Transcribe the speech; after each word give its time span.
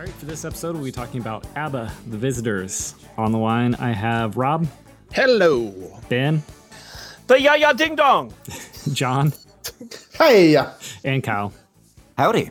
All 0.00 0.06
right, 0.06 0.14
for 0.14 0.24
this 0.24 0.46
episode, 0.46 0.76
we'll 0.76 0.84
be 0.84 0.90
talking 0.92 1.20
about 1.20 1.44
ABBA, 1.56 1.92
The 2.08 2.16
Visitors. 2.16 2.94
On 3.18 3.32
the 3.32 3.36
line, 3.38 3.74
I 3.74 3.92
have 3.92 4.38
Rob, 4.38 4.66
Hello. 5.12 6.00
Ben, 6.08 6.42
The 7.26 7.38
Ya 7.38 7.52
Ya 7.52 7.74
Ding 7.74 7.96
Dong. 7.96 8.32
John, 8.94 9.34
Hey. 10.14 10.56
and 11.04 11.22
Kyle. 11.22 11.52
Howdy. 12.16 12.50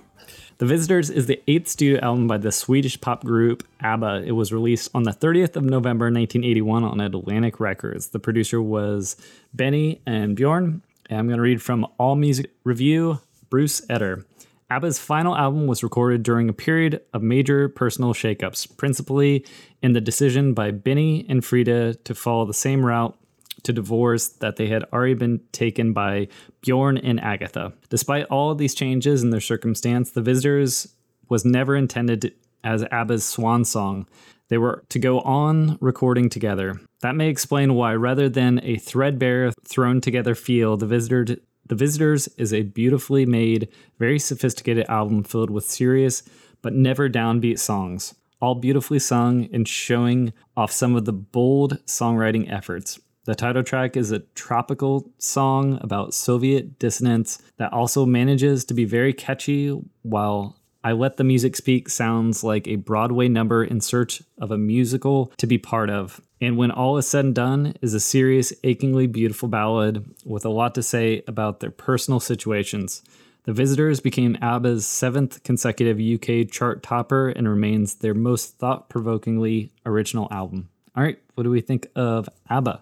The 0.59 0.67
Visitors 0.67 1.09
is 1.09 1.25
the 1.25 1.41
eighth 1.47 1.69
studio 1.69 1.99
album 2.01 2.27
by 2.27 2.37
the 2.37 2.51
Swedish 2.51 3.01
pop 3.01 3.23
group 3.23 3.67
ABBA. 3.79 4.25
It 4.27 4.33
was 4.33 4.53
released 4.53 4.91
on 4.93 5.01
the 5.01 5.11
30th 5.11 5.55
of 5.55 5.63
November 5.63 6.05
1981 6.05 6.83
on 6.83 7.01
Atlantic 7.01 7.59
Records. 7.59 8.09
The 8.09 8.19
producer 8.19 8.61
was 8.61 9.15
Benny 9.55 10.01
and 10.05 10.35
Bjorn. 10.35 10.83
And 11.09 11.17
I'm 11.17 11.25
going 11.25 11.37
to 11.37 11.41
read 11.41 11.63
from 11.63 11.87
All 11.97 12.15
Music 12.15 12.51
Review, 12.63 13.21
Bruce 13.49 13.81
Eder. 13.89 14.23
ABBA's 14.71 14.99
final 14.99 15.35
album 15.35 15.65
was 15.65 15.83
recorded 15.83 16.21
during 16.21 16.47
a 16.47 16.53
period 16.53 17.01
of 17.13 17.23
major 17.23 17.69
personal 17.69 18.13
shakeups, 18.13 18.77
principally 18.77 19.45
in 19.81 19.93
the 19.93 20.01
decision 20.01 20.53
by 20.53 20.69
Benny 20.71 21.25
and 21.27 21.43
Frida 21.43 21.95
to 21.95 22.15
follow 22.15 22.45
the 22.45 22.53
same 22.53 22.85
route 22.85 23.17
to 23.63 23.73
divorce 23.73 24.27
that 24.27 24.55
they 24.55 24.67
had 24.67 24.83
already 24.93 25.15
been 25.15 25.41
taken 25.51 25.91
by 25.91 26.27
Bjorn 26.61 26.97
and 26.97 27.19
Agnetha. 27.19 27.73
Despite 27.89 28.25
all 28.25 28.53
these 28.55 28.75
changes 28.75 29.23
in 29.23 29.31
their 29.31 29.41
circumstance, 29.41 30.11
The 30.11 30.21
Visitors 30.21 30.95
was 31.29 31.45
never 31.45 31.75
intended 31.75 32.33
as 32.63 32.85
ABBA's 32.91 33.25
swan 33.25 33.65
song. 33.65 34.07
They 34.49 34.57
were 34.57 34.83
to 34.89 34.99
go 34.99 35.21
on 35.21 35.77
recording 35.79 36.29
together. 36.29 36.79
That 37.01 37.15
may 37.15 37.29
explain 37.29 37.75
why, 37.75 37.93
rather 37.95 38.29
than 38.29 38.59
a 38.63 38.77
threadbare, 38.77 39.51
thrown 39.67 40.01
together 40.01 40.35
feel, 40.35 40.75
The 40.75 40.87
Visitor 40.87 41.37
the 41.69 41.75
Visitors 41.75 42.27
is 42.37 42.53
a 42.53 42.63
beautifully 42.63 43.25
made, 43.25 43.69
very 43.97 44.19
sophisticated 44.19 44.85
album 44.89 45.23
filled 45.23 45.49
with 45.49 45.65
serious 45.65 46.23
but 46.61 46.73
never 46.73 47.09
downbeat 47.09 47.59
songs, 47.59 48.15
all 48.41 48.55
beautifully 48.55 48.99
sung 48.99 49.47
and 49.53 49.67
showing 49.67 50.33
off 50.57 50.71
some 50.71 50.95
of 50.95 51.05
the 51.05 51.13
bold 51.13 51.77
songwriting 51.85 52.51
efforts. 52.51 52.99
The 53.25 53.35
title 53.35 53.63
track 53.63 53.95
is 53.95 54.11
a 54.11 54.19
tropical 54.19 55.11
song 55.19 55.77
about 55.81 56.13
Soviet 56.13 56.79
dissonance 56.79 57.39
that 57.57 57.71
also 57.71 58.05
manages 58.05 58.65
to 58.65 58.73
be 58.73 58.85
very 58.85 59.13
catchy, 59.13 59.69
while 60.01 60.57
I 60.83 60.93
Let 60.93 61.17
the 61.17 61.23
Music 61.23 61.55
Speak 61.55 61.89
sounds 61.89 62.43
like 62.43 62.67
a 62.67 62.77
Broadway 62.77 63.27
number 63.27 63.63
in 63.63 63.81
search 63.81 64.23
of 64.39 64.49
a 64.49 64.57
musical 64.57 65.31
to 65.37 65.45
be 65.45 65.57
part 65.57 65.89
of. 65.89 66.21
And 66.41 66.57
when 66.57 66.71
all 66.71 66.97
is 66.97 67.07
said 67.07 67.25
and 67.25 67.35
done, 67.35 67.73
is 67.81 67.93
a 67.93 67.99
serious, 67.99 68.53
achingly 68.63 69.07
beautiful 69.07 69.49
ballad 69.49 70.05
with 70.25 70.45
a 70.45 70.49
lot 70.49 70.73
to 70.75 70.83
say 70.83 71.23
about 71.27 71.59
their 71.59 71.71
personal 71.71 72.19
situations. 72.19 73.01
The 73.43 73.53
Visitors 73.53 73.99
became 73.99 74.37
ABBA's 74.41 74.85
seventh 74.85 75.43
consecutive 75.43 75.99
UK 75.99 76.49
chart 76.49 76.83
topper 76.83 77.29
and 77.29 77.47
remains 77.47 77.95
their 77.95 78.13
most 78.13 78.57
thought 78.57 78.89
provokingly 78.89 79.71
original 79.85 80.27
album. 80.31 80.69
All 80.95 81.03
right, 81.03 81.19
what 81.35 81.43
do 81.43 81.49
we 81.49 81.61
think 81.61 81.87
of 81.95 82.29
ABBA, 82.49 82.81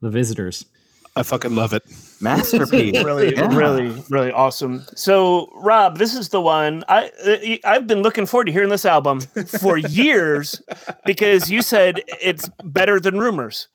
The 0.00 0.10
Visitors? 0.10 0.66
I 1.14 1.22
fucking 1.22 1.54
love 1.54 1.72
it. 1.74 1.82
Masterpiece. 2.20 3.02
Really, 3.04 3.34
Yeah. 3.34 3.54
really, 3.54 3.90
really 4.08 4.32
awesome. 4.32 4.84
So, 4.94 5.50
Rob, 5.56 5.98
this 5.98 6.14
is 6.14 6.30
the 6.30 6.40
one 6.40 6.84
I 6.88 7.10
uh, 7.26 7.68
I've 7.68 7.86
been 7.86 8.02
looking 8.02 8.24
forward 8.26 8.46
to 8.46 8.52
hearing 8.52 8.70
this 8.70 8.84
album 8.86 9.20
for 9.60 9.76
years 9.78 10.62
because 11.04 11.50
you 11.50 11.60
said 11.62 12.00
it's 12.20 12.48
better 12.64 12.98
than 13.00 13.18
Rumors. 13.18 13.68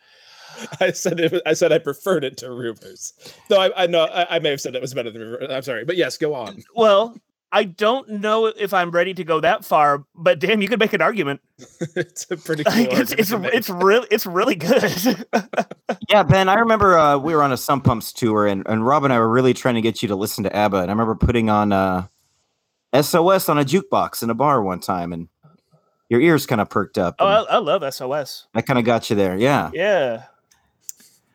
I 0.79 0.91
said 0.91 1.19
it, 1.19 1.39
I 1.45 1.53
said 1.53 1.71
I 1.71 1.77
preferred 1.77 2.23
it 2.23 2.37
to 2.37 2.49
rumors. 2.51 3.13
Though 3.47 3.61
I, 3.61 3.83
I 3.83 3.85
know 3.85 4.05
I, 4.05 4.37
I 4.37 4.39
may 4.39 4.49
have 4.49 4.59
said 4.59 4.73
it 4.73 4.81
was 4.81 4.91
better 4.91 5.11
than 5.11 5.21
rumors. 5.21 5.51
I'm 5.51 5.61
sorry, 5.61 5.85
but 5.85 5.97
yes, 5.97 6.17
go 6.17 6.33
on. 6.33 6.63
Well, 6.75 7.15
I 7.51 7.63
don't 7.63 8.09
know 8.09 8.47
if 8.47 8.73
I'm 8.73 8.91
ready 8.91 9.13
to 9.13 9.23
go 9.23 9.39
that 9.39 9.63
far, 9.63 10.05
but 10.13 10.39
damn, 10.39 10.61
you 10.61 10.67
could 10.67 10.79
make 10.79 10.93
an 10.93 11.01
argument. 11.01 11.39
it's 11.95 12.29
a 12.29 12.37
pretty 12.37 12.63
cool. 12.65 12.73
Like, 12.73 12.89
it's 12.91 13.13
it's 13.13 13.31
it's 13.31 13.69
really 13.69 14.07
it's 14.11 14.25
really 14.25 14.55
good. 14.55 15.25
Yeah, 16.09 16.23
Ben, 16.23 16.47
I 16.47 16.55
remember 16.55 16.97
uh, 16.97 17.17
we 17.17 17.35
were 17.35 17.43
on 17.43 17.51
a 17.51 17.57
Sump 17.57 17.83
Pumps 17.83 18.13
tour, 18.13 18.47
and, 18.47 18.65
and 18.67 18.85
Rob 18.85 19.03
and 19.03 19.11
I 19.11 19.19
were 19.19 19.27
really 19.29 19.53
trying 19.53 19.75
to 19.75 19.81
get 19.81 20.01
you 20.01 20.07
to 20.07 20.15
listen 20.15 20.43
to 20.45 20.55
ABBA. 20.55 20.77
And 20.77 20.89
I 20.89 20.93
remember 20.93 21.15
putting 21.15 21.49
on 21.49 21.73
uh, 21.73 22.07
SOS 22.93 23.49
on 23.49 23.57
a 23.57 23.65
jukebox 23.65 24.23
in 24.23 24.29
a 24.29 24.33
bar 24.33 24.61
one 24.61 24.79
time, 24.79 25.11
and 25.11 25.27
your 26.09 26.21
ears 26.21 26.45
kind 26.45 26.61
of 26.61 26.69
perked 26.69 26.97
up. 26.97 27.15
oh, 27.19 27.25
I, 27.25 27.55
I 27.55 27.57
love 27.57 27.83
SOS. 27.93 28.47
that 28.53 28.65
kind 28.65 28.79
of 28.79 28.85
got 28.85 29.09
you 29.09 29.15
there. 29.17 29.35
Yeah. 29.37 29.69
Yeah, 29.73 30.23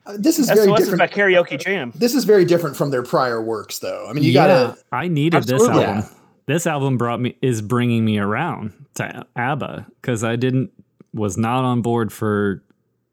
Uh, 0.04 0.16
this 0.18 0.38
is 0.38 0.48
very 0.48 0.64
SOS 0.64 0.80
is 0.80 0.88
different. 0.88 0.98
my 1.12 1.16
karaoke 1.16 1.60
jam. 1.60 1.92
This 1.94 2.14
is 2.14 2.24
very 2.24 2.44
different 2.44 2.76
from 2.76 2.90
their 2.90 3.02
prior 3.02 3.40
works, 3.40 3.78
though. 3.78 4.06
I 4.08 4.12
mean, 4.12 4.24
you 4.24 4.32
gotta. 4.32 4.76
I 4.90 5.08
needed 5.08 5.44
this 5.44 5.52
Absolutely. 5.52 5.84
album. 5.84 6.10
This 6.46 6.66
album 6.66 6.98
brought 6.98 7.20
me 7.20 7.36
is 7.40 7.62
bringing 7.62 8.04
me 8.04 8.18
around 8.18 8.72
to 8.94 9.24
ABBA 9.36 9.86
because 10.00 10.24
I 10.24 10.36
didn't 10.36 10.72
was 11.14 11.36
not 11.36 11.64
on 11.64 11.82
board 11.82 12.12
for 12.12 12.62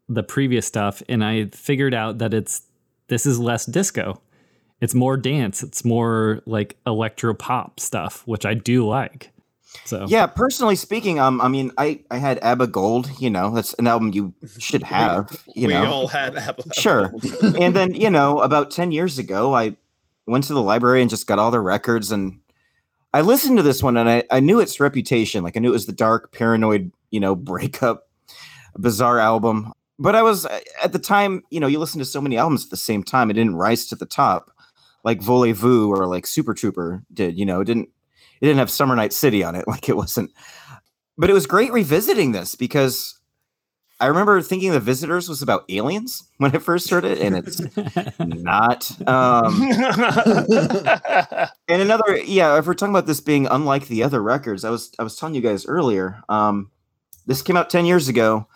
the 0.08 0.22
previous 0.22 0.66
stuff, 0.66 1.02
and 1.08 1.24
I 1.24 1.46
figured 1.46 1.94
out 1.94 2.18
that 2.18 2.34
it's 2.34 2.62
this 3.06 3.26
is 3.26 3.38
less 3.38 3.66
disco. 3.66 4.20
It's 4.80 4.94
more 4.94 5.16
dance. 5.16 5.62
It's 5.62 5.84
more 5.84 6.40
like 6.46 6.76
electro 6.86 7.34
pop 7.34 7.78
stuff, 7.78 8.22
which 8.26 8.44
I 8.44 8.54
do 8.54 8.86
like. 8.86 9.30
So 9.84 10.06
Yeah, 10.08 10.26
personally 10.26 10.76
speaking, 10.76 11.18
um, 11.18 11.40
I 11.40 11.48
mean, 11.48 11.72
I 11.78 12.00
I 12.10 12.18
had 12.18 12.38
ABBA 12.42 12.68
Gold. 12.68 13.10
You 13.18 13.30
know, 13.30 13.54
that's 13.54 13.74
an 13.74 13.86
album 13.86 14.12
you 14.12 14.34
should 14.58 14.82
have. 14.82 15.44
You 15.54 15.68
we 15.68 15.74
know, 15.74 15.84
all 15.86 16.08
had 16.08 16.36
Apple. 16.36 16.64
sure. 16.72 17.12
and 17.58 17.74
then 17.74 17.94
you 17.94 18.10
know, 18.10 18.40
about 18.40 18.70
ten 18.70 18.92
years 18.92 19.18
ago, 19.18 19.54
I 19.54 19.76
went 20.26 20.44
to 20.44 20.54
the 20.54 20.62
library 20.62 21.00
and 21.00 21.10
just 21.10 21.26
got 21.26 21.38
all 21.38 21.50
the 21.50 21.60
records, 21.60 22.12
and 22.12 22.40
I 23.12 23.20
listened 23.20 23.56
to 23.58 23.62
this 23.62 23.82
one, 23.82 23.96
and 23.96 24.08
I 24.08 24.24
I 24.30 24.40
knew 24.40 24.60
its 24.60 24.80
reputation. 24.80 25.42
Like 25.44 25.56
I 25.56 25.60
knew 25.60 25.70
it 25.70 25.72
was 25.72 25.86
the 25.86 25.92
dark, 25.92 26.32
paranoid, 26.32 26.92
you 27.10 27.20
know, 27.20 27.34
breakup, 27.52 28.08
bizarre 28.76 29.18
album. 29.18 29.72
But 29.98 30.16
I 30.16 30.22
was 30.22 30.46
at 30.82 30.92
the 30.92 30.98
time, 30.98 31.42
you 31.50 31.60
know, 31.60 31.66
you 31.66 31.78
listen 31.78 31.98
to 31.98 32.06
so 32.06 32.22
many 32.22 32.38
albums 32.38 32.64
at 32.64 32.70
the 32.70 32.76
same 32.76 33.02
time, 33.02 33.30
it 33.30 33.34
didn't 33.34 33.56
rise 33.56 33.86
to 33.86 33.96
the 33.96 34.06
top 34.06 34.50
like 35.04 35.20
Voulez-Vous 35.20 35.90
or 35.90 36.06
like 36.06 36.26
Super 36.26 36.54
Trooper 36.54 37.02
did. 37.12 37.38
You 37.38 37.46
know, 37.46 37.60
it 37.60 37.66
didn't 37.66 37.88
it 38.40 38.46
didn't 38.46 38.58
have 38.58 38.70
Summer 38.70 38.96
Night 38.96 39.12
City 39.12 39.44
on 39.44 39.54
it. 39.54 39.64
Like 39.70 39.88
it 39.88 39.96
wasn't. 39.96 40.30
But 41.16 41.30
it 41.30 41.34
was 41.34 41.46
great 41.46 41.72
revisiting 41.72 42.32
this 42.32 42.54
because 42.54 43.20
I 44.00 44.06
remember 44.06 44.40
thinking 44.40 44.72
The 44.72 44.80
Visitors 44.80 45.28
was 45.28 45.42
about 45.42 45.64
aliens 45.68 46.24
when 46.38 46.56
I 46.56 46.58
first 46.58 46.88
heard 46.88 47.04
it, 47.04 47.18
and 47.18 47.36
it's 47.36 47.60
not. 48.18 48.90
Um, 49.06 49.62
and 51.68 51.82
another, 51.82 52.16
yeah, 52.16 52.58
if 52.58 52.66
we're 52.66 52.72
talking 52.72 52.94
about 52.94 53.06
this 53.06 53.20
being 53.20 53.46
unlike 53.46 53.88
the 53.88 54.02
other 54.02 54.22
records, 54.22 54.64
I 54.64 54.70
was 54.70 54.90
I 54.98 55.02
was 55.02 55.16
telling 55.16 55.34
you 55.34 55.42
guys 55.42 55.66
earlier. 55.66 56.22
Um, 56.30 56.70
this 57.26 57.42
came 57.42 57.58
out 57.58 57.68
ten 57.68 57.84
years 57.84 58.08
ago. 58.08 58.46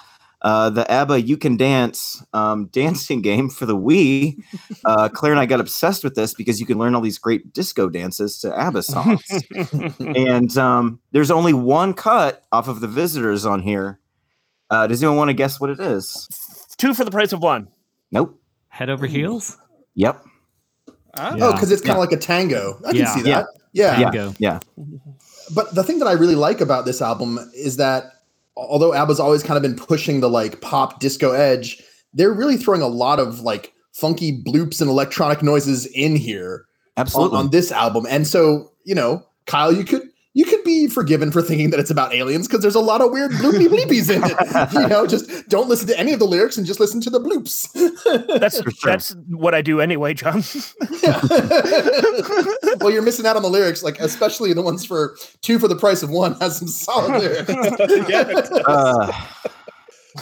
Uh, 0.45 0.69
the 0.69 0.89
ABBA 0.91 1.23
"You 1.23 1.39
Can 1.39 1.57
Dance" 1.57 2.23
um, 2.35 2.67
dancing 2.73 3.23
game 3.23 3.49
for 3.49 3.67
the 3.67 3.77
Wii. 3.77 4.37
Uh, 4.85 5.09
Claire 5.09 5.33
and 5.33 5.41
I 5.41 5.47
got 5.47 5.61
obsessed 5.61 6.05
with 6.05 6.15
this 6.15 6.35
because 6.35 6.61
you 6.61 6.67
can 6.67 6.77
learn 6.77 6.95
all 6.95 7.01
these 7.01 7.17
great 7.17 7.55
disco 7.55 7.89
dances 7.89 8.39
to 8.41 8.55
ABBA 8.55 8.83
songs. 8.83 9.23
and 9.99 10.59
um, 10.59 11.01
there's 11.13 11.31
only 11.31 11.55
one 11.55 11.95
cut 11.95 12.45
off 12.53 12.69
of 12.69 12.81
the 12.81 12.89
Visitors 12.89 13.47
on 13.47 13.63
here. 13.63 13.99
Uh, 14.69 14.87
does 14.87 15.03
anyone 15.03 15.17
want 15.17 15.29
to 15.31 15.35
guess 15.35 15.59
what 15.59 15.71
it 15.71 15.81
is? 15.81 16.29
Two 16.77 16.93
for 16.93 17.05
the 17.05 17.11
price 17.11 17.33
of 17.33 17.41
one. 17.41 17.69
Nope. 18.13 18.39
head 18.69 18.91
over 18.91 19.07
heels. 19.07 19.57
Yep. 19.95 20.23
Oh, 21.17 21.53
because 21.53 21.71
it's 21.71 21.81
kind 21.81 21.97
of 21.97 22.01
like 22.01 22.13
a 22.13 22.19
tango. 22.19 22.79
I 22.87 22.93
can 22.93 23.07
see 23.07 23.23
that. 23.23 23.47
Yeah. 23.73 23.99
Yeah. 23.99 24.11
Tango. 24.11 24.35
Yeah. 24.39 24.61
but 25.55 25.75
the 25.75 25.83
thing 25.83 25.99
that 26.01 26.09
I 26.09 26.13
really 26.13 26.37
like 26.37 26.61
about 26.61 26.85
this 26.85 27.01
album 27.01 27.39
is 27.55 27.79
that 27.79 28.05
although 28.57 28.95
ABBA's 28.95 29.21
always 29.21 29.43
kind 29.43 29.57
of 29.57 29.63
been 29.63 29.77
pushing 29.77 30.21
the 30.21 30.31
like 30.31 30.61
pop 30.61 31.01
disco 31.01 31.33
edge, 31.33 31.83
they're 32.13 32.33
really 32.33 32.57
throwing 32.57 32.83
a 32.83 32.89
lot 32.89 33.19
of 33.19 33.41
like 33.41 33.73
funky 33.93 34.43
bloops 34.43 34.81
and 34.81 34.91
electronic 34.91 35.43
noises 35.43 35.87
in 35.87 36.17
here 36.17 36.67
on, 36.97 37.03
Absolutely. 37.03 37.39
on 37.39 37.51
this 37.51 37.73
album. 37.73 38.07
And 38.09 38.27
so, 38.27 38.73
you 38.85 38.95
know, 38.95 39.25
Kyle, 39.47 39.73
you 39.73 39.85
could 39.85 40.04
you 40.37 40.45
could 40.45 40.63
be 40.65 40.89
forgiven 40.89 41.31
for 41.31 41.41
thinking 41.41 41.71
that 41.71 41.79
it's 41.79 41.91
about 41.91 42.13
aliens 42.13 42.49
because 42.49 42.61
there's 42.61 42.75
a 42.75 42.81
lot 42.81 43.01
of 43.01 43.13
weird 43.13 43.31
bloopy 43.33 43.69
bleepies 43.69 44.11
in 44.15 44.23
it. 44.25 44.35
You 44.75 44.89
know, 44.89 45.07
just 45.07 45.49
don't 45.49 45.69
listen 45.69 45.87
to 45.89 45.99
any 45.99 46.13
of 46.13 46.19
the 46.19 46.25
lyrics 46.25 46.57
and 46.57 46.67
just 46.67 46.81
listen 46.81 47.01
to 47.03 47.11
the 47.11 47.21
bloops. 47.21 47.71
That's 48.41 48.61
For 48.61 48.71
sure. 48.73 48.93
that's 48.93 49.15
what 49.29 49.55
I 49.55 49.63
do 49.63 49.81
anyway, 49.81 50.15
John. 50.15 50.43
well, 52.81 52.91
you're 52.91 53.03
missing 53.03 53.27
out 53.27 53.37
on 53.37 53.43
the 53.43 53.49
lyrics, 53.51 53.83
like 53.85 54.01
especially 54.01 54.53
the 54.53 54.63
ones 54.63 54.85
for 54.85 55.17
two 55.43 55.59
for 55.59 55.69
the 55.69 55.77
price 55.77 56.03
of 56.03 56.11
one 56.11 56.35
has 56.41 56.57
some 56.59 56.69
solid 56.69 57.21
lyrics. 57.21 57.49
yeah, 58.09 58.23
it 58.29 58.49
does. 58.49 58.51
Uh, 58.67 59.13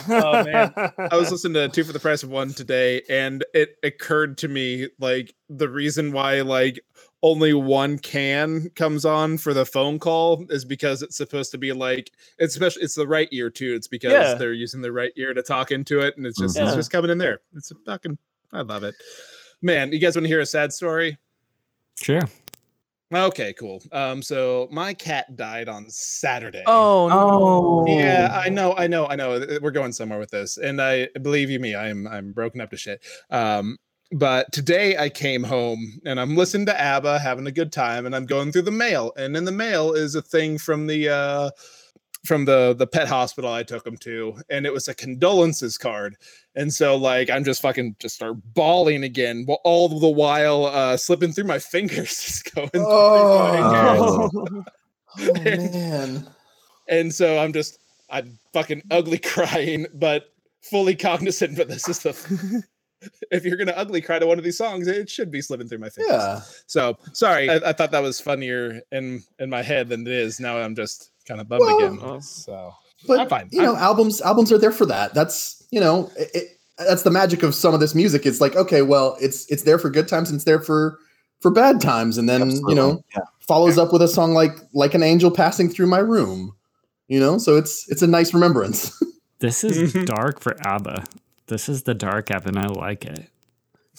oh 0.09 0.43
man 0.43 0.73
i 1.11 1.15
was 1.15 1.31
listening 1.31 1.53
to 1.53 1.69
two 1.69 1.83
for 1.83 1.93
the 1.93 1.99
price 1.99 2.23
of 2.23 2.29
one 2.31 2.49
today 2.49 2.99
and 3.09 3.45
it 3.53 3.77
occurred 3.83 4.39
to 4.39 4.47
me 4.47 4.87
like 4.99 5.35
the 5.49 5.69
reason 5.69 6.11
why 6.11 6.41
like 6.41 6.83
only 7.23 7.53
one 7.53 7.97
can 7.97 8.69
comes 8.75 9.05
on 9.05 9.37
for 9.37 9.53
the 9.53 9.65
phone 9.65 9.97
call 9.97 10.45
is 10.49 10.65
because 10.65 11.01
it's 11.01 11.15
supposed 11.17 11.51
to 11.51 11.57
be 11.57 11.71
like 11.73 12.11
it's 12.37 12.53
special 12.53 12.81
it's 12.81 12.95
the 12.95 13.07
right 13.07 13.29
ear 13.31 13.49
too 13.49 13.73
it's 13.73 13.87
because 13.87 14.11
Yeah. 14.11 14.33
they're 14.35 14.53
using 14.53 14.81
the 14.81 14.91
right 14.91 15.11
ear 15.15 15.33
to 15.33 15.41
talk 15.41 15.71
into 15.71 15.99
it 16.01 16.17
and 16.17 16.25
it's 16.27 16.37
just 16.37 16.57
Mhm. 16.57 16.67
it's 16.67 16.75
just 16.75 16.91
coming 16.91 17.09
in 17.09 17.17
there 17.17 17.39
it's 17.55 17.71
a 17.71 17.75
fucking 17.85 18.17
i 18.51 18.61
love 18.61 18.83
it 18.83 18.93
man 19.61 19.91
you 19.93 19.99
guys 19.99 20.15
want 20.17 20.25
to 20.25 20.27
hear 20.29 20.41
a 20.41 20.45
sad 20.45 20.73
story 20.73 21.17
Sure. 22.01 22.21
okay 23.13 23.53
cool 23.53 23.81
um 23.93 24.21
so 24.21 24.67
my 24.69 24.93
cat 24.93 25.33
died 25.37 25.69
on 25.69 25.89
saturday 25.89 26.63
oh 26.67 27.07
no 27.07 27.85
yeah, 27.87 28.31
I 28.33 28.49
know, 28.49 28.75
I 28.77 28.87
know, 28.87 29.07
I 29.07 29.15
know. 29.15 29.45
We're 29.61 29.71
going 29.71 29.91
somewhere 29.91 30.17
with 30.19 30.31
this, 30.31 30.57
and 30.57 30.81
I 30.81 31.09
believe 31.21 31.49
you 31.49 31.59
me, 31.59 31.75
I'm 31.75 32.07
I'm 32.07 32.31
broken 32.31 32.61
up 32.61 32.69
to 32.71 32.77
shit. 32.77 33.01
Um, 33.29 33.77
but 34.13 34.51
today 34.51 34.97
I 34.97 35.09
came 35.09 35.43
home 35.43 35.99
and 36.05 36.19
I'm 36.19 36.35
listening 36.35 36.65
to 36.67 36.79
ABBA, 36.81 37.19
having 37.19 37.47
a 37.47 37.51
good 37.51 37.71
time, 37.71 38.05
and 38.05 38.15
I'm 38.15 38.25
going 38.25 38.51
through 38.51 38.63
the 38.63 38.71
mail, 38.71 39.11
and 39.17 39.35
in 39.35 39.45
the 39.45 39.51
mail 39.51 39.93
is 39.93 40.15
a 40.15 40.21
thing 40.21 40.57
from 40.57 40.87
the 40.87 41.09
uh, 41.09 41.49
from 42.25 42.45
the 42.45 42.73
the 42.77 42.87
pet 42.87 43.07
hospital 43.07 43.51
I 43.51 43.63
took 43.63 43.85
him 43.85 43.97
to, 43.97 44.35
and 44.49 44.65
it 44.65 44.73
was 44.73 44.87
a 44.87 44.93
condolences 44.95 45.77
card. 45.77 46.15
And 46.55 46.71
so 46.73 46.95
like 46.95 47.29
I'm 47.29 47.43
just 47.43 47.61
fucking 47.61 47.95
just 47.99 48.15
start 48.15 48.37
bawling 48.53 49.03
again, 49.03 49.45
wh- 49.49 49.59
all 49.65 49.89
the 49.89 50.07
while 50.09 50.65
uh, 50.65 50.95
slipping 50.97 51.31
through 51.33 51.45
my 51.45 51.59
fingers, 51.73 52.09
just 52.09 52.53
going. 52.55 52.69
through 52.69 52.81
my 52.83 52.87
Oh. 52.87 54.29
fingers. 54.29 54.65
Oh 55.19 55.31
man. 55.43 56.27
and 56.87 57.13
so 57.13 57.37
I'm 57.37 57.53
just 57.53 57.77
I'm 58.09 58.39
fucking 58.51 58.81
ugly 58.89 59.17
crying, 59.19 59.85
but 59.93 60.23
fully 60.63 60.95
cognizant. 60.95 61.55
But 61.55 61.67
this 61.67 61.87
is 61.87 61.99
the 61.99 62.63
if 63.31 63.45
you're 63.45 63.57
gonna 63.57 63.73
ugly 63.75 64.01
cry 64.01 64.19
to 64.19 64.25
one 64.27 64.37
of 64.37 64.43
these 64.43 64.57
songs, 64.57 64.87
it 64.87 65.09
should 65.09 65.31
be 65.31 65.41
slipping 65.41 65.67
through 65.67 65.79
my 65.79 65.89
fingers. 65.89 66.11
Yeah. 66.11 66.41
So 66.67 66.97
sorry, 67.13 67.49
I, 67.49 67.55
I 67.69 67.73
thought 67.73 67.91
that 67.91 68.01
was 68.03 68.19
funnier 68.21 68.81
in 68.91 69.23
in 69.39 69.49
my 69.49 69.61
head 69.61 69.89
than 69.89 70.01
it 70.07 70.13
is. 70.13 70.39
Now 70.39 70.57
I'm 70.57 70.75
just 70.75 71.11
kind 71.27 71.39
of 71.41 71.47
bummed 71.47 71.61
Well- 71.61 71.77
again. 71.77 72.21
So 72.21 72.73
But 73.07 73.19
I'm 73.21 73.29
fine. 73.29 73.49
you 73.51 73.61
know, 73.61 73.73
I'm- 73.73 73.83
albums 73.83 74.21
albums 74.21 74.51
are 74.51 74.57
there 74.57 74.71
for 74.71 74.85
that. 74.87 75.13
That's 75.13 75.63
you 75.71 75.79
know, 75.79 76.11
it, 76.17 76.29
it, 76.33 76.47
that's 76.77 77.03
the 77.03 77.11
magic 77.11 77.43
of 77.43 77.53
some 77.55 77.73
of 77.73 77.79
this 77.79 77.93
music. 77.95 78.25
It's 78.25 78.41
like 78.41 78.55
okay, 78.55 78.81
well, 78.81 79.17
it's 79.21 79.45
it's 79.51 79.63
there 79.63 79.77
for 79.79 79.89
good 79.89 80.07
times 80.07 80.29
and 80.29 80.35
it's 80.37 80.45
there 80.45 80.59
for 80.59 80.99
for 81.41 81.51
bad 81.51 81.81
times, 81.81 82.17
and 82.17 82.27
then 82.29 82.41
Absolutely. 82.43 82.71
you 82.71 82.75
know 82.75 83.03
yeah. 83.15 83.23
follows 83.41 83.77
up 83.77 83.91
with 83.91 84.01
a 84.01 84.07
song 84.07 84.33
like 84.33 84.57
like 84.73 84.93
an 84.93 85.03
angel 85.03 85.29
passing 85.31 85.69
through 85.69 85.87
my 85.87 85.99
room. 85.99 86.55
You 87.09 87.19
know, 87.19 87.37
so 87.37 87.57
it's 87.57 87.87
it's 87.91 88.01
a 88.01 88.07
nice 88.07 88.33
remembrance. 88.33 88.91
This 89.39 89.61
is 89.65 89.93
Mhm. 89.93 90.05
dark 90.05 90.39
for 90.39 90.55
ABBA. 90.65 91.03
This 91.47 91.67
is 91.69 91.83
the 91.83 91.93
dark 91.93 92.31
ABBA, 92.31 92.49
and 92.49 92.59
I 92.59 92.67
like 92.67 93.05
it. 93.05 93.29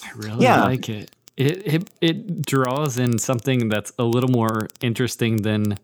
I 0.02 0.10
really 0.16 0.44
Yeah. 0.44 0.64
like 0.64 0.88
it. 0.88 1.10
It 1.36 1.66
it 1.66 1.90
it 2.00 2.42
draws 2.42 2.98
in 2.98 3.18
something 3.18 3.68
that's 3.68 3.92
a 3.98 4.04
little 4.04 4.30
more 4.30 4.68
interesting 4.80 5.42
than 5.42 5.76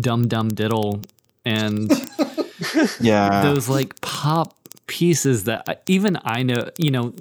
Dum 0.00 0.26
Dum 0.28 0.48
Diddle 0.48 1.02
and 1.44 1.90
Yeah. 3.00 3.42
those 3.42 3.68
like 3.68 4.00
pop 4.00 4.56
pieces 4.86 5.44
that 5.44 5.82
even 5.86 6.18
I 6.24 6.42
know, 6.42 6.70
you 6.78 6.90
know, 6.90 7.12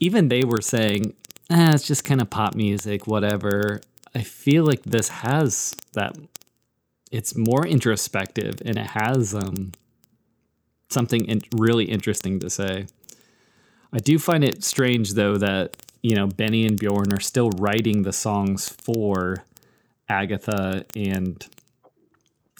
even 0.00 0.28
they 0.28 0.44
were 0.44 0.60
saying, 0.60 1.14
eh, 1.50 1.72
it's 1.74 1.86
just 1.86 2.04
kind 2.04 2.20
of 2.20 2.30
pop 2.30 2.54
music, 2.54 3.06
whatever. 3.06 3.80
I 4.14 4.22
feel 4.22 4.64
like 4.64 4.82
this 4.84 5.08
has 5.08 5.74
that. 5.94 6.16
It's 7.10 7.36
more 7.36 7.64
introspective 7.66 8.60
and 8.64 8.76
it 8.76 8.86
has 8.88 9.34
um, 9.34 9.72
something 10.88 11.24
in, 11.26 11.42
really 11.56 11.84
interesting 11.84 12.40
to 12.40 12.50
say. 12.50 12.86
I 13.92 13.98
do 13.98 14.18
find 14.18 14.42
it 14.42 14.64
strange 14.64 15.14
though 15.14 15.36
that 15.36 15.76
you 16.02 16.16
know 16.16 16.26
Benny 16.26 16.66
and 16.66 16.78
Bjorn 16.78 17.12
are 17.12 17.20
still 17.20 17.50
writing 17.50 18.02
the 18.02 18.12
songs 18.12 18.68
for 18.68 19.44
Agnetha 20.10 20.84
and 20.96 21.46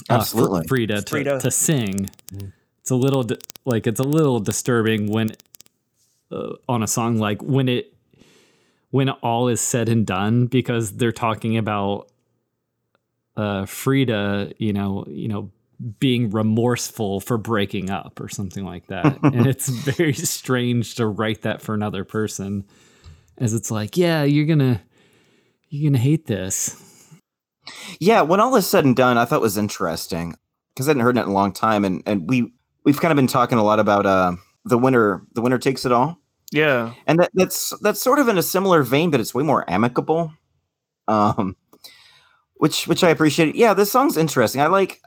uh, 0.08 0.14
Absolutely. 0.14 0.66
Frida, 0.66 1.02
to, 1.02 1.10
Frida. 1.10 1.40
to 1.40 1.50
sing. 1.50 2.10
It's 2.80 2.90
a 2.90 2.94
little 2.94 3.22
di- 3.22 3.38
like 3.64 3.86
it's 3.86 4.00
a 4.00 4.04
little 4.04 4.40
disturbing 4.40 5.10
when 5.10 5.32
uh, 6.30 6.52
on 6.68 6.82
a 6.82 6.86
song 6.86 7.18
like 7.18 7.42
when 7.42 7.68
it 7.68 7.94
when 8.90 9.08
all 9.08 9.48
is 9.48 9.60
said 9.60 9.88
and 9.88 10.06
done 10.06 10.46
because 10.46 10.96
they're 10.96 11.12
talking 11.12 11.56
about 11.56 12.08
uh 13.36 13.66
Frida, 13.66 14.52
you 14.58 14.72
know, 14.72 15.04
you 15.08 15.28
know, 15.28 15.50
being 15.98 16.30
remorseful 16.30 17.20
for 17.20 17.36
breaking 17.36 17.90
up 17.90 18.20
or 18.20 18.28
something 18.28 18.64
like 18.64 18.86
that. 18.88 19.18
and 19.22 19.46
it's 19.46 19.68
very 19.68 20.12
strange 20.12 20.94
to 20.96 21.06
write 21.06 21.42
that 21.42 21.62
for 21.62 21.74
another 21.74 22.04
person 22.04 22.64
as 23.38 23.52
it's 23.52 23.70
like, 23.70 23.96
yeah, 23.96 24.22
you're 24.22 24.46
going 24.46 24.58
to 24.60 24.80
you're 25.68 25.90
going 25.90 26.00
to 26.00 26.08
hate 26.08 26.26
this. 26.26 26.80
Yeah, 27.98 28.22
when 28.22 28.40
all 28.40 28.54
is 28.56 28.66
said 28.66 28.84
and 28.84 28.94
done, 28.94 29.18
I 29.18 29.24
thought 29.24 29.40
was 29.40 29.58
interesting 29.58 30.36
because 30.74 30.86
I 30.86 30.90
hadn't 30.90 31.02
heard 31.02 31.16
it 31.16 31.22
in 31.22 31.28
a 31.28 31.32
long 31.32 31.52
time, 31.52 31.84
and 31.84 32.02
and 32.06 32.28
we 32.28 32.52
we've 32.84 33.00
kind 33.00 33.10
of 33.10 33.16
been 33.16 33.26
talking 33.26 33.58
a 33.58 33.64
lot 33.64 33.80
about 33.80 34.06
uh 34.06 34.36
the 34.64 34.78
winner 34.78 35.22
the 35.32 35.40
winner 35.40 35.58
takes 35.58 35.84
it 35.84 35.92
all, 35.92 36.20
yeah. 36.52 36.92
and 37.06 37.18
that 37.18 37.30
that's 37.34 37.72
that's 37.80 38.00
sort 38.00 38.18
of 38.18 38.28
in 38.28 38.38
a 38.38 38.42
similar 38.42 38.82
vein, 38.82 39.10
but 39.10 39.20
it's 39.20 39.34
way 39.34 39.42
more 39.42 39.68
amicable, 39.68 40.32
um, 41.08 41.56
which 42.56 42.86
which 42.86 43.02
I 43.02 43.10
appreciate. 43.10 43.54
Yeah, 43.54 43.74
this 43.74 43.90
song's 43.90 44.16
interesting. 44.16 44.60
I 44.60 44.66
like 44.66 45.00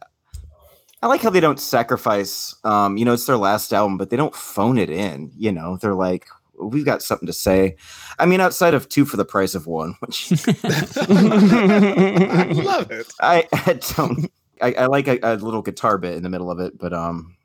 I 1.04 1.08
like 1.08 1.22
how 1.22 1.30
they 1.30 1.40
don't 1.40 1.60
sacrifice. 1.60 2.56
Um, 2.64 2.98
you 2.98 3.06
know, 3.06 3.14
it's 3.14 3.26
their 3.26 3.38
last 3.38 3.72
album, 3.74 3.98
but 3.98 4.10
they 4.10 4.18
don't 4.18 4.36
phone 4.36 4.78
it 4.78 4.90
in. 4.90 5.32
You 5.38 5.52
know, 5.52 5.78
they're 5.78 5.94
like. 5.96 6.28
We've 6.60 6.84
got 6.86 7.04
something 7.04 7.28
to 7.28 7.34
say. 7.34 7.76
I 8.18 8.26
mean, 8.26 8.42
outside 8.42 8.74
of 8.74 8.90
two 8.90 9.06
for 9.06 9.16
the 9.16 9.24
price 9.26 9.54
of 9.54 9.68
one, 9.68 9.94
which 10.00 10.32
I 10.58 12.52
love 12.64 12.90
it. 12.92 13.14
I, 13.22 13.48
I 13.52 13.74
don't. 13.96 14.32
I, 14.60 14.74
I 14.74 14.86
like 14.88 15.08
a, 15.08 15.20
a 15.22 15.36
little 15.36 15.62
guitar 15.62 16.00
bit 16.00 16.16
in 16.18 16.24
the 16.24 16.30
middle 16.30 16.50
of 16.50 16.60
it, 16.60 16.76
but 16.78 16.94
um, 16.94 17.36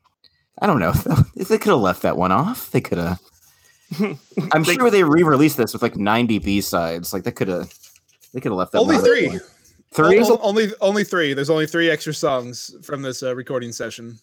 I 0.59 0.65
don't 0.65 0.79
know. 0.79 0.93
If 1.35 1.47
they 1.47 1.57
could 1.59 1.69
have 1.71 1.79
left 1.79 2.01
that 2.03 2.17
one 2.17 2.31
off, 2.31 2.71
they 2.71 2.81
could 2.81 2.97
have. 2.97 3.19
I'm 4.51 4.63
They- 4.63 4.73
sure 4.75 4.89
they 4.89 5.03
re-released 5.03 5.57
this 5.57 5.73
with 5.73 5.81
like 5.83 5.95
90 5.95 6.39
B 6.39 6.61
sides. 6.61 7.13
Like 7.13 7.23
they 7.23 7.31
could 7.31 7.49
have. 7.49 7.71
They 8.33 8.39
could 8.39 8.51
have 8.51 8.57
left 8.57 8.71
that. 8.71 8.79
Only 8.79 8.95
one 8.95 9.39
three. 9.93 10.17
Three? 10.17 10.19
O- 10.21 10.33
o- 10.35 10.39
only 10.41 10.69
only 10.81 11.03
three. 11.03 11.33
There's 11.33 11.49
only 11.49 11.67
three 11.67 11.89
extra 11.89 12.13
songs 12.13 12.75
from 12.83 13.01
this 13.01 13.23
uh, 13.23 13.35
recording 13.35 13.71
session, 13.71 14.19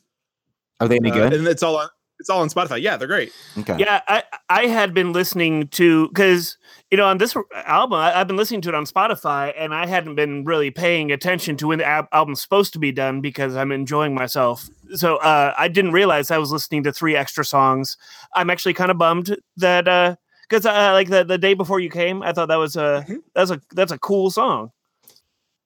Are 0.81 0.89
they 0.89 0.97
any 0.97 1.11
Uh, 1.11 1.15
good? 1.15 1.33
and 1.35 1.47
it's 1.47 1.63
all 1.63 1.77
on 1.79 1.89
it's 2.19 2.29
all 2.29 2.43
on 2.43 2.51
Spotify. 2.51 2.83
Yeah, 2.83 2.99
they're 2.99 3.09
great. 3.09 3.33
okay. 3.59 3.77
Yeah, 3.79 4.03
I 4.07 4.23
I 4.51 4.67
had 4.67 4.93
been 4.93 5.13
listening 5.15 5.69
to 5.69 6.09
because 6.09 6.59
you 6.91 6.99
know 6.99 7.07
on 7.07 7.17
this 7.17 7.35
album 7.55 7.99
I, 7.99 8.21
I've 8.21 8.27
been 8.27 8.37
listening 8.37 8.61
to 8.63 8.69
it 8.69 8.75
on 8.75 8.85
Spotify 8.85 9.55
and 9.57 9.73
I 9.75 9.87
hadn't 9.87 10.17
been 10.17 10.45
really 10.45 10.71
paying 10.71 11.11
attention 11.13 11.57
to 11.59 11.69
when 11.69 11.79
the 11.79 11.87
al- 11.87 12.09
album's 12.13 12.43
supposed 12.43 12.75
to 12.75 12.79
be 12.79 12.93
done 12.93 13.23
because 13.23 13.57
I'm 13.57 13.73
enjoying 13.73 14.15
myself. 14.15 14.69
So 14.95 15.17
uh, 15.17 15.55
I 15.57 15.69
didn't 15.69 15.93
realize 15.93 16.31
I 16.31 16.37
was 16.39 16.53
listening 16.53 16.83
to 16.83 16.93
three 16.93 17.17
extra 17.17 17.43
songs. 17.45 17.97
I'm 18.35 18.51
actually 18.51 18.75
kind 18.75 18.91
of 18.91 18.99
bummed 18.99 19.35
that 19.57 20.19
because 20.47 20.67
uh, 20.67 20.93
like 20.93 21.09
the, 21.09 21.25
the 21.25 21.39
day 21.39 21.55
before 21.55 21.81
you 21.81 21.89
came, 21.89 22.23
I 22.23 22.33
thought 22.33 22.49
that 22.49 22.57
was 22.57 22.77
a 22.77 23.07
Mhm. 23.09 23.19
that's 23.35 23.51
a 23.51 23.61
that's 23.73 23.93
a 23.93 23.99
cool 23.99 24.31
song. 24.31 24.73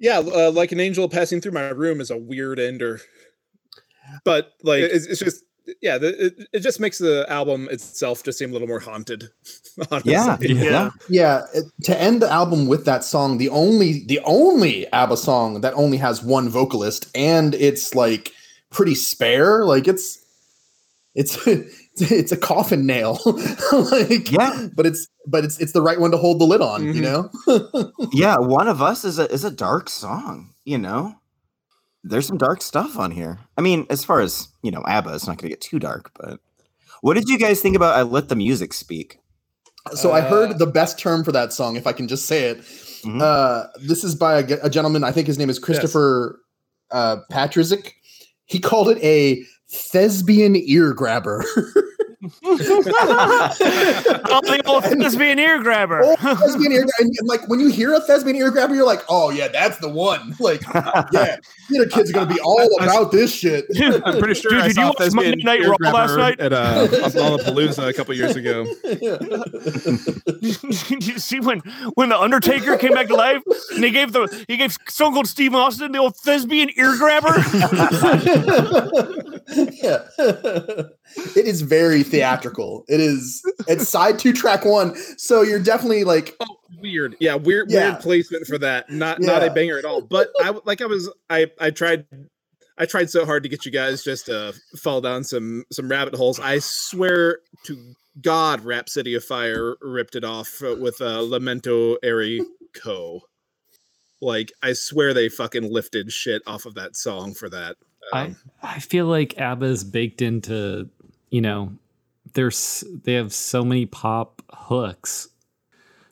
Yeah, 0.05 0.19
uh, 0.19 0.51
like 0.51 0.71
an 0.71 0.81
angel 0.81 1.09
passing 1.09 1.41
through 1.41 1.53
my 1.53 1.71
room 1.71 1.99
is 1.99 2.11
a 2.11 2.19
weird 2.19 2.59
ender, 2.61 3.01
but 4.23 4.53
like 4.63 4.83
it's, 4.83 5.07
it's 5.07 5.19
just 5.21 5.45
yeah, 5.81 5.97
the, 5.97 6.27
it, 6.27 6.49
it 6.53 6.61
just 6.61 6.79
makes 6.79 6.99
the 6.99 7.25
album 7.31 7.69
itself 7.71 8.23
just 8.23 8.37
seem 8.39 8.51
a 8.51 8.53
little 8.53 8.69
more 8.69 8.81
haunted. 8.81 9.31
honestly. 9.91 10.13
Yeah. 10.13 10.37
Yeah. 10.43 10.55
Yeah. 10.61 10.91
yeah, 11.09 11.43
it- 11.55 11.65
to 11.85 11.99
end 11.99 12.21
the 12.21 12.31
album 12.31 12.67
with 12.67 12.85
that 12.85 13.03
song, 13.03 13.39
the 13.39 13.49
only 13.49 14.05
the 14.07 14.21
only 14.25 14.87
ABBA 14.93 15.17
song 15.17 15.63
that 15.63 15.73
only 15.73 15.97
has 15.97 16.23
one 16.23 16.51
vocalist, 16.51 17.11
and 17.15 17.55
it's 17.55 17.95
like 17.95 18.31
pretty 18.71 18.95
spare. 18.95 19.65
Like 19.65 19.89
it's 19.89 20.23
it's 21.15 21.39
it's 22.11 22.33
a 22.33 22.37
coffin 22.37 22.87
nail. 22.87 23.21
like 23.73 24.31
Yeah. 24.31 24.69
but 24.75 24.87
it's 24.87 25.07
but 25.27 25.45
it's 25.45 25.59
it's 25.61 25.73
the 25.73 25.83
right 25.83 26.01
one 26.01 26.11
to 26.11 26.17
hold 26.17 26.41
the 26.41 26.45
lid 26.45 26.61
on. 26.61 26.85
You 26.85 26.93
Mhm. 26.95 27.03
know. 27.47 27.93
Yeah. 28.13 28.37
One 28.39 28.69
of 28.69 28.83
us 28.83 29.05
is 29.05 29.19
a 29.19 29.31
is 29.33 29.45
a 29.45 29.51
dark 29.51 29.89
song. 29.89 30.55
You 30.65 30.79
know. 30.79 31.15
there's 32.07 32.27
some 32.27 32.37
dark 32.39 32.61
stuff 32.63 32.99
on 32.99 33.11
here. 33.11 33.39
I 33.57 33.63
mean, 33.63 33.87
as 33.89 34.05
far 34.05 34.21
as 34.21 34.49
you 34.63 34.71
know, 34.71 34.83
ABBA, 34.87 35.15
it's 35.15 35.27
not 35.27 35.39
going 35.39 35.49
to 35.51 35.55
get 35.57 35.61
too 35.63 35.79
dark. 35.79 36.11
But 36.21 36.39
what 37.01 37.15
did 37.15 37.29
you 37.29 37.39
guys 37.39 37.61
think 37.61 37.77
about 37.77 37.97
"I 37.97 38.03
Let 38.03 38.29
the 38.29 38.37
Music 38.37 38.73
Speak"? 38.75 39.19
So 39.93 40.11
I 40.11 40.21
Uh, 40.21 40.29
heard 40.29 40.59
the 40.59 40.67
best 40.67 40.99
term 40.99 41.25
for 41.25 41.33
that 41.33 41.53
song, 41.53 41.77
if 41.77 41.87
I 41.87 41.93
can 41.93 42.09
just 42.09 42.27
say 42.27 42.45
it. 42.51 42.61
Mhm. 43.05 43.21
Uh, 43.23 43.69
this 43.81 44.03
is 44.05 44.15
by 44.15 44.41
a, 44.41 44.59
a 44.63 44.71
gentleman. 44.71 45.05
I 45.05 45.13
think 45.13 45.27
his 45.27 45.39
name 45.39 45.49
is 45.51 45.59
Christopher 45.59 46.41
uh, 46.91 47.17
Patrizik. 47.31 47.93
He 48.47 48.59
called 48.59 48.89
it 48.91 48.99
a 49.03 49.43
thespian 49.71 50.57
ear 50.57 50.93
grabber. 50.95 51.45
oh, 52.45 52.57
the 54.45 54.63
old 54.67 54.85
thespian 54.85 55.39
ear 55.39 55.63
grabber. 55.63 56.01
oh, 56.03 56.17
thespian 56.17 56.73
ear, 56.73 56.87
and, 56.99 57.15
and, 57.19 57.29
like 57.29 57.47
when 57.49 57.61
you 57.61 57.69
hear 57.69 57.93
a 57.93 58.01
thespian 58.01 58.37
ear 58.37 58.51
grabber, 58.51 58.75
you're 58.75 58.87
like, 58.87 59.03
oh 59.09 59.31
yeah, 59.31 59.49
that's 59.49 59.79
the 59.79 59.89
one. 59.89 60.35
Like, 60.45 60.63
yeah, 61.13 61.37
the 61.71 61.89
kids 61.91 62.11
are 62.11 62.13
gonna 62.13 62.35
be 62.35 62.41
all 62.41 62.69
about 62.83 63.11
this 63.13 63.35
shit. 63.35 63.65
I'm 63.81 64.19
pretty 64.19 64.35
sure 64.35 64.51
Dude, 64.51 64.61
I 64.61 64.67
did 64.67 64.75
saw 64.75 64.81
you 64.83 64.87
watch 64.89 64.99
Thespian 64.99 65.31
Monday 65.31 65.43
Night 65.43 65.61
Ear 65.61 65.75
Raw 65.81 65.91
last 65.91 66.17
night? 66.17 66.39
at 66.39 66.53
uh, 66.53 66.87
Lollapalooza 66.89 67.89
a 67.89 67.93
couple 67.95 68.13
years 68.15 68.37
ago. 68.37 68.67
Did 70.89 71.07
you 71.07 71.19
see 71.19 71.41
when 71.41 71.61
when 71.95 72.11
the 72.11 72.19
Undertaker 72.21 72.77
came 72.77 72.93
back 72.93 73.07
to 73.07 73.15
life 73.15 73.43
and 73.75 73.83
he 73.83 73.91
gave 73.91 74.13
the 74.13 74.45
he 74.49 74.59
gave 74.59 74.77
Stone 74.87 75.15
Cold 75.15 75.29
Steve 75.29 75.55
Austin 75.55 75.93
the 75.93 75.99
old 75.99 76.17
thespian 76.17 76.69
ear 76.77 76.95
grabber? 76.99 77.33
Yeah. 79.49 80.05
it 80.19 81.47
is 81.47 81.63
very 81.63 82.03
theatrical. 82.03 82.85
It 82.89 83.01
is 83.01 83.43
it's 83.69 83.89
side 83.89 84.19
two 84.19 84.33
track 84.33 84.65
one. 84.65 84.97
So 85.19 85.43
you're 85.43 85.63
definitely 85.63 86.05
like 86.05 86.35
Oh, 86.41 86.57
weird. 86.81 87.17
Yeah, 87.21 87.35
weird, 87.37 87.71
Yeah. 87.71 87.91
weird 87.91 88.01
placement 88.01 88.47
for 88.47 88.59
that. 88.59 88.91
Not 88.91 89.21
not 89.21 89.43
a 89.43 89.51
banger 89.51 89.79
at 89.79 89.85
all. 89.85 90.01
But 90.01 90.31
I 90.41 90.55
like 90.65 90.81
I 90.81 90.87
was 90.87 91.11
I 91.29 91.51
I 91.61 91.71
tried 91.71 92.07
I 92.77 92.87
tried 92.87 93.11
so 93.11 93.25
hard 93.25 93.43
to 93.45 93.49
get 93.49 93.65
you 93.65 93.71
guys 93.73 94.03
just 94.03 94.27
to 94.27 94.55
fall 94.77 95.01
down 95.01 95.25
some 95.25 95.65
some 95.71 95.89
rabbit 95.89 96.15
holes. 96.15 96.41
I 96.41 96.59
swear 96.61 97.39
to 97.65 97.95
God, 98.21 98.65
Rhapsody 98.65 99.15
of 99.15 99.25
Fire 99.25 99.77
ripped 99.83 100.15
it 100.17 100.25
off 100.25 100.61
with 100.61 101.01
uh, 101.01 101.19
Lamento 101.21 101.97
Eroico. 102.05 103.21
Like 104.21 104.53
I 104.63 104.73
swear 104.73 105.13
they 105.13 105.29
fucking 105.29 105.71
lifted 105.71 106.11
shit 106.13 106.43
off 106.47 106.65
of 106.65 106.75
that 106.77 106.97
song 106.97 107.35
for 107.35 107.49
that. 107.51 107.77
I 108.13 108.23
Um, 108.23 108.37
I 108.63 108.79
feel 108.79 109.07
like 109.07 109.39
ABBA's 109.39 109.85
baked 109.85 110.23
into, 110.23 110.89
you 111.31 111.41
know, 111.41 111.73
there's 112.33 112.85
they 113.05 113.15
have 113.15 113.33
so 113.33 113.65
many 113.65 113.87
pop 113.87 114.43
hooks. 114.53 115.29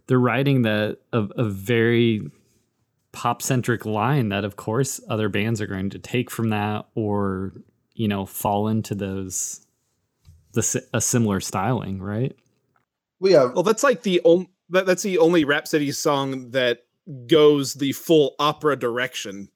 They're 0.06 0.18
writing 0.18 0.62
that 0.62 0.98
a, 1.12 1.20
a 1.36 1.44
very 1.44 2.30
pop 3.12 3.42
centric 3.42 3.84
line 3.84 4.30
that 4.30 4.44
of 4.44 4.56
course 4.56 5.00
other 5.08 5.28
bands 5.28 5.60
are 5.60 5.66
going 5.66 5.90
to 5.90 5.98
take 5.98 6.30
from 6.30 6.48
that 6.48 6.86
or 6.94 7.52
you 7.92 8.08
know 8.08 8.24
fall 8.24 8.68
into 8.68 8.94
those 8.94 9.66
the 10.52 10.84
a 10.92 11.00
similar 11.00 11.40
styling, 11.40 12.00
right? 12.00 12.36
we 13.22 13.32
have 13.32 13.54
Well, 13.54 13.62
that's 13.62 13.84
like 13.84 14.02
the 14.02 14.20
only 14.24 14.50
that, 14.70 14.84
that's 14.84 15.02
the 15.02 15.18
only 15.18 15.44
Rhapsody 15.44 15.92
song 15.92 16.50
that 16.50 16.80
goes 17.26 17.74
the 17.74 17.92
full 17.92 18.34
opera 18.38 18.76
direction, 18.76 19.48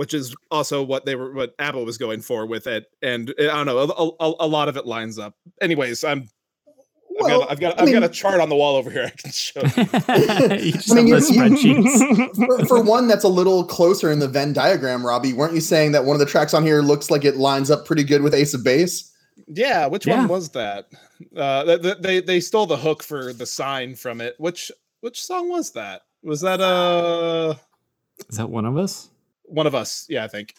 which 0.00 0.14
is 0.14 0.34
also 0.50 0.82
what 0.82 1.04
they 1.04 1.14
were 1.14 1.30
what 1.34 1.54
ABBA 1.58 1.84
was 1.84 1.98
going 1.98 2.22
for 2.22 2.46
with 2.46 2.66
it. 2.66 2.86
And 3.02 3.34
I 3.38 3.42
don't 3.62 3.66
know, 3.66 3.78
a, 3.80 4.24
a, 4.24 4.34
a 4.40 4.48
lot 4.48 4.70
of 4.70 4.78
it 4.78 4.86
lines 4.86 5.18
up. 5.18 5.34
Anyways, 5.60 6.02
I'm. 6.04 6.20
I've 6.22 7.26
Well, 7.26 7.40
got, 7.40 7.50
I've 7.50 7.60
got, 7.60 7.78
I 7.78 7.82
I've 7.82 7.92
got 7.92 8.02
a 8.04 8.08
chart 8.08 8.40
on 8.40 8.48
the 8.48 8.56
wall 8.56 8.76
over 8.76 8.90
here. 8.90 9.04
I 9.04 9.10
can 9.10 9.30
show. 9.30 9.60
You. 9.60 9.68
you 9.76 10.72
I 10.90 10.94
mean, 10.94 11.08
have 11.12 11.28
the 11.28 11.60
you're- 11.62 12.46
for, 12.46 12.64
for 12.66 12.82
one 12.82 13.08
that's 13.08 13.24
a 13.24 13.28
little 13.28 13.62
closer 13.62 14.10
in 14.10 14.20
the 14.20 14.28
Venn 14.28 14.54
diagram, 14.54 15.04
Robbie, 15.04 15.34
weren't 15.34 15.52
you 15.52 15.60
saying 15.60 15.92
that 15.92 16.06
one 16.06 16.14
of 16.14 16.20
the 16.20 16.24
tracks 16.24 16.54
on 16.54 16.64
here 16.64 16.80
looks 16.80 17.10
like 17.10 17.26
it 17.26 17.36
lines 17.36 17.70
up 17.70 17.84
pretty 17.84 18.04
good 18.04 18.22
with 18.22 18.32
Ace 18.32 18.54
of 18.54 18.64
Base? 18.64 19.12
Yeah, 19.48 19.86
which 19.86 20.06
Yeah. 20.06 20.16
one 20.20 20.28
was 20.28 20.48
that? 20.50 20.86
Uh, 21.36 21.64
th- 21.64 21.82
th- 21.82 21.98
they 22.00 22.20
they 22.22 22.40
stole 22.40 22.64
the 22.64 22.76
hook 22.78 23.02
for 23.02 23.34
the 23.34 23.44
sign 23.44 23.96
from 23.96 24.22
it. 24.22 24.34
Which 24.38 24.72
which 25.02 25.22
song 25.22 25.50
was 25.50 25.72
that? 25.72 26.02
Was 26.22 26.40
that 26.40 26.60
uh 26.62 27.54
Is 28.30 28.38
that 28.38 28.48
one 28.48 28.64
of 28.64 28.78
us? 28.78 29.10
One 29.50 29.66
of 29.66 29.74
us? 29.74 30.06
Yeah, 30.08 30.24
I 30.24 30.28
think. 30.28 30.54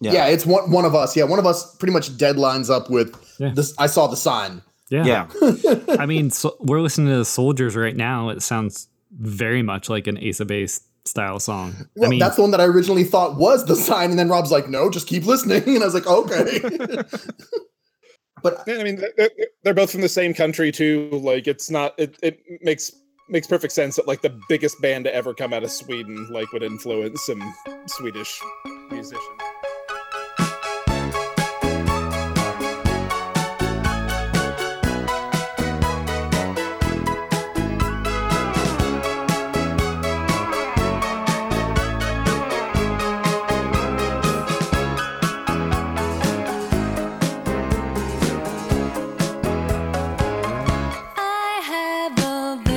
Yeah. 0.00 0.26
it's 0.26 0.46
one 0.46 0.70
one 0.70 0.84
of 0.84 0.94
us. 0.94 1.16
Yeah, 1.16 1.24
one 1.24 1.38
of 1.38 1.46
us 1.46 1.76
pretty 1.76 1.92
much 1.92 2.10
deadlines 2.16 2.70
up 2.70 2.88
with 2.90 3.14
Yeah. 3.38 3.52
this. 3.54 3.74
I 3.78 3.86
saw 3.86 4.06
the 4.06 4.16
sign. 4.16 4.62
Yeah. 4.90 5.04
Yeah, 5.04 5.76
I 6.00 6.06
mean, 6.06 6.30
so 6.30 6.56
we're 6.60 6.80
listening 6.80 7.08
to 7.12 7.18
the 7.18 7.24
Soldiers 7.24 7.76
right 7.76 7.94
now. 7.96 8.30
It 8.30 8.42
sounds 8.42 8.88
very 9.12 9.62
much 9.62 9.88
like 9.88 10.06
an 10.08 10.18
Ace 10.18 10.40
of 10.40 10.48
Base 10.48 10.80
style 11.04 11.38
song. 11.38 11.74
Well, 11.96 12.06
I 12.06 12.10
mean, 12.10 12.18
that's 12.18 12.36
the 12.36 12.42
one 12.42 12.50
that 12.50 12.60
I 12.60 12.64
originally 12.64 13.04
thought 13.04 13.36
was 13.36 13.66
the 13.66 13.76
sign, 13.76 14.10
and 14.10 14.18
then 14.18 14.28
Rob's 14.28 14.50
like, 14.50 14.68
"No, 14.68 14.90
just 14.90 15.06
keep 15.06 15.24
listening," 15.26 15.62
and 15.66 15.82
I 15.82 15.86
was 15.86 15.94
like, 15.94 16.06
"Okay." 16.06 16.60
but 18.42 18.62
Yeah, 18.66 18.78
I 18.78 18.82
mean, 18.84 18.96
they're- 18.96 19.12
they're, 19.16 19.30
they're 19.64 19.74
both 19.74 19.90
from 19.92 20.00
the 20.00 20.08
same 20.08 20.34
country 20.34 20.72
too. 20.72 21.10
Like, 21.12 21.46
it's 21.46 21.70
not. 21.70 21.94
It, 21.98 22.16
it 22.22 22.40
makes 22.62 22.90
makes 23.30 23.46
perfect 23.46 23.72
sense 23.72 23.96
that 23.96 24.08
like 24.08 24.20
the 24.20 24.36
biggest 24.48 24.80
band 24.80 25.04
to 25.04 25.14
ever 25.14 25.32
come 25.32 25.52
out 25.52 25.62
of 25.62 25.70
Sweden 25.70 26.26
like 26.30 26.52
would 26.52 26.62
influence 26.62 27.24
some 27.24 27.54
Swedish 27.86 28.40
musician. 28.90 29.20
I 51.16 51.60
have 51.64 52.18
a 52.18 52.69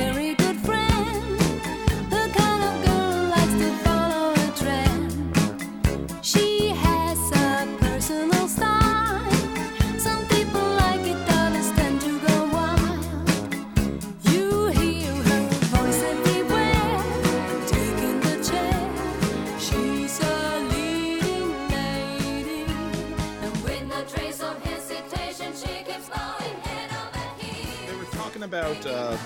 about 28.44 28.86
uh, 28.86 29.16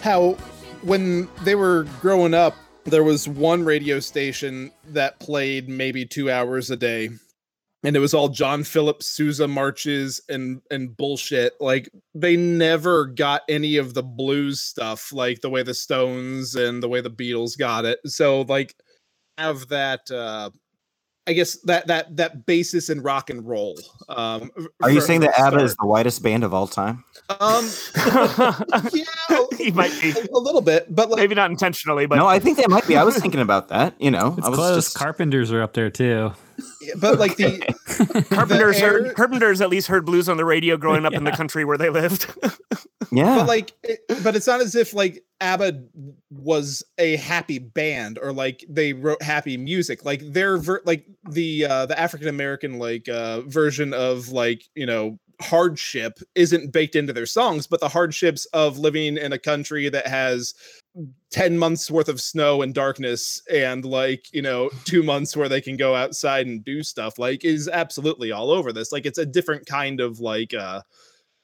how 0.00 0.32
when 0.82 1.28
they 1.42 1.56
were 1.56 1.86
growing 2.00 2.34
up, 2.34 2.54
there 2.84 3.02
was 3.02 3.28
one 3.28 3.64
radio 3.64 3.98
station 3.98 4.70
that 4.88 5.18
played 5.18 5.68
maybe 5.68 6.06
two 6.06 6.30
hours 6.30 6.70
a 6.70 6.76
day. 6.76 7.10
And 7.84 7.96
it 7.96 7.98
was 7.98 8.14
all 8.14 8.28
John 8.28 8.62
Philip 8.62 9.02
Sousa 9.02 9.48
marches 9.48 10.20
and 10.28 10.62
and 10.70 10.96
bullshit. 10.96 11.54
Like 11.60 11.90
they 12.14 12.36
never 12.36 13.06
got 13.06 13.42
any 13.48 13.76
of 13.76 13.94
the 13.94 14.04
blues 14.04 14.60
stuff, 14.60 15.12
like 15.12 15.40
the 15.40 15.50
way 15.50 15.64
the 15.64 15.74
Stones 15.74 16.54
and 16.54 16.80
the 16.80 16.88
way 16.88 17.00
the 17.00 17.10
Beatles 17.10 17.58
got 17.58 17.84
it. 17.84 17.98
So 18.06 18.42
like 18.42 18.76
have 19.36 19.66
that 19.68 20.08
uh 20.12 20.50
I 21.26 21.34
guess 21.34 21.56
that 21.62 21.86
that 21.86 22.16
that 22.16 22.46
basis 22.46 22.90
in 22.90 23.00
rock 23.00 23.30
and 23.30 23.46
roll. 23.46 23.78
Um 24.08 24.50
are 24.82 24.90
you 24.90 25.00
saying 25.00 25.20
that 25.20 25.38
ABBA 25.38 25.58
is 25.58 25.76
the 25.76 25.86
whitest 25.86 26.22
band 26.22 26.44
of 26.44 26.52
all 26.52 26.66
time? 26.66 27.04
Um, 27.40 27.68
yeah, 28.92 29.04
he 29.56 29.70
might 29.70 29.92
be. 30.02 30.10
a, 30.10 30.36
a 30.36 30.38
little 30.38 30.60
bit, 30.60 30.94
but 30.94 31.08
like, 31.08 31.18
Maybe 31.18 31.34
not 31.34 31.50
intentionally, 31.50 32.06
but 32.06 32.16
no, 32.16 32.26
I 32.26 32.38
think 32.38 32.58
that 32.58 32.68
might 32.68 32.86
be. 32.86 32.96
I 32.96 33.04
was 33.04 33.16
thinking 33.18 33.40
about 33.40 33.68
that. 33.68 33.94
You 34.00 34.10
know, 34.10 34.34
it's 34.36 34.46
I 34.46 34.50
was 34.50 34.58
close. 34.58 34.76
just 34.84 34.98
Carpenters 34.98 35.52
are 35.52 35.62
up 35.62 35.72
there 35.72 35.90
too. 35.90 36.32
But 36.96 37.18
like 37.18 37.36
the 37.36 37.58
Carpenters 38.30 38.76
the 38.76 38.86
heard 38.86 39.16
Carpenters 39.16 39.60
at 39.60 39.68
least 39.68 39.88
heard 39.88 40.04
blues 40.04 40.28
on 40.28 40.36
the 40.36 40.44
radio 40.44 40.76
growing 40.76 41.04
up 41.04 41.12
in 41.12 41.24
the 41.24 41.32
country 41.32 41.64
where 41.64 41.78
they 41.78 41.90
lived. 41.90 42.32
yeah. 43.12 43.36
but 43.36 43.46
like 43.46 43.72
it, 43.82 44.00
but 44.22 44.36
it's 44.36 44.46
not 44.46 44.60
as 44.60 44.74
if 44.74 44.94
like 44.94 45.24
ABBA 45.40 45.84
was 46.30 46.84
a 46.98 47.16
happy 47.16 47.58
band 47.58 48.18
or 48.20 48.32
like 48.32 48.64
they 48.68 48.92
wrote 48.92 49.22
happy 49.22 49.56
music. 49.56 50.04
Like 50.04 50.20
their 50.24 50.58
ver- 50.58 50.82
like 50.84 51.06
the 51.28 51.66
uh 51.66 51.86
the 51.86 51.98
African 51.98 52.28
American 52.28 52.78
like 52.78 53.08
uh 53.08 53.42
version 53.42 53.92
of 53.94 54.30
like, 54.30 54.62
you 54.74 54.86
know, 54.86 55.18
hardship 55.40 56.18
isn't 56.34 56.72
baked 56.72 56.96
into 56.96 57.12
their 57.12 57.26
songs, 57.26 57.66
but 57.66 57.80
the 57.80 57.88
hardships 57.88 58.46
of 58.46 58.78
living 58.78 59.16
in 59.16 59.32
a 59.32 59.38
country 59.38 59.88
that 59.88 60.06
has 60.06 60.54
10 61.30 61.56
months 61.56 61.90
worth 61.90 62.08
of 62.08 62.20
snow 62.20 62.60
and 62.62 62.74
darkness 62.74 63.40
and 63.50 63.84
like 63.84 64.26
you 64.32 64.42
know 64.42 64.68
two 64.84 65.02
months 65.02 65.34
where 65.36 65.48
they 65.48 65.60
can 65.60 65.76
go 65.76 65.94
outside 65.94 66.46
and 66.46 66.62
do 66.64 66.82
stuff 66.82 67.18
like 67.18 67.44
is 67.44 67.66
absolutely 67.68 68.30
all 68.30 68.50
over 68.50 68.72
this 68.72 68.92
like 68.92 69.06
it's 69.06 69.16
a 69.18 69.24
different 69.24 69.64
kind 69.66 70.00
of 70.00 70.20
like 70.20 70.52
uh 70.52 70.82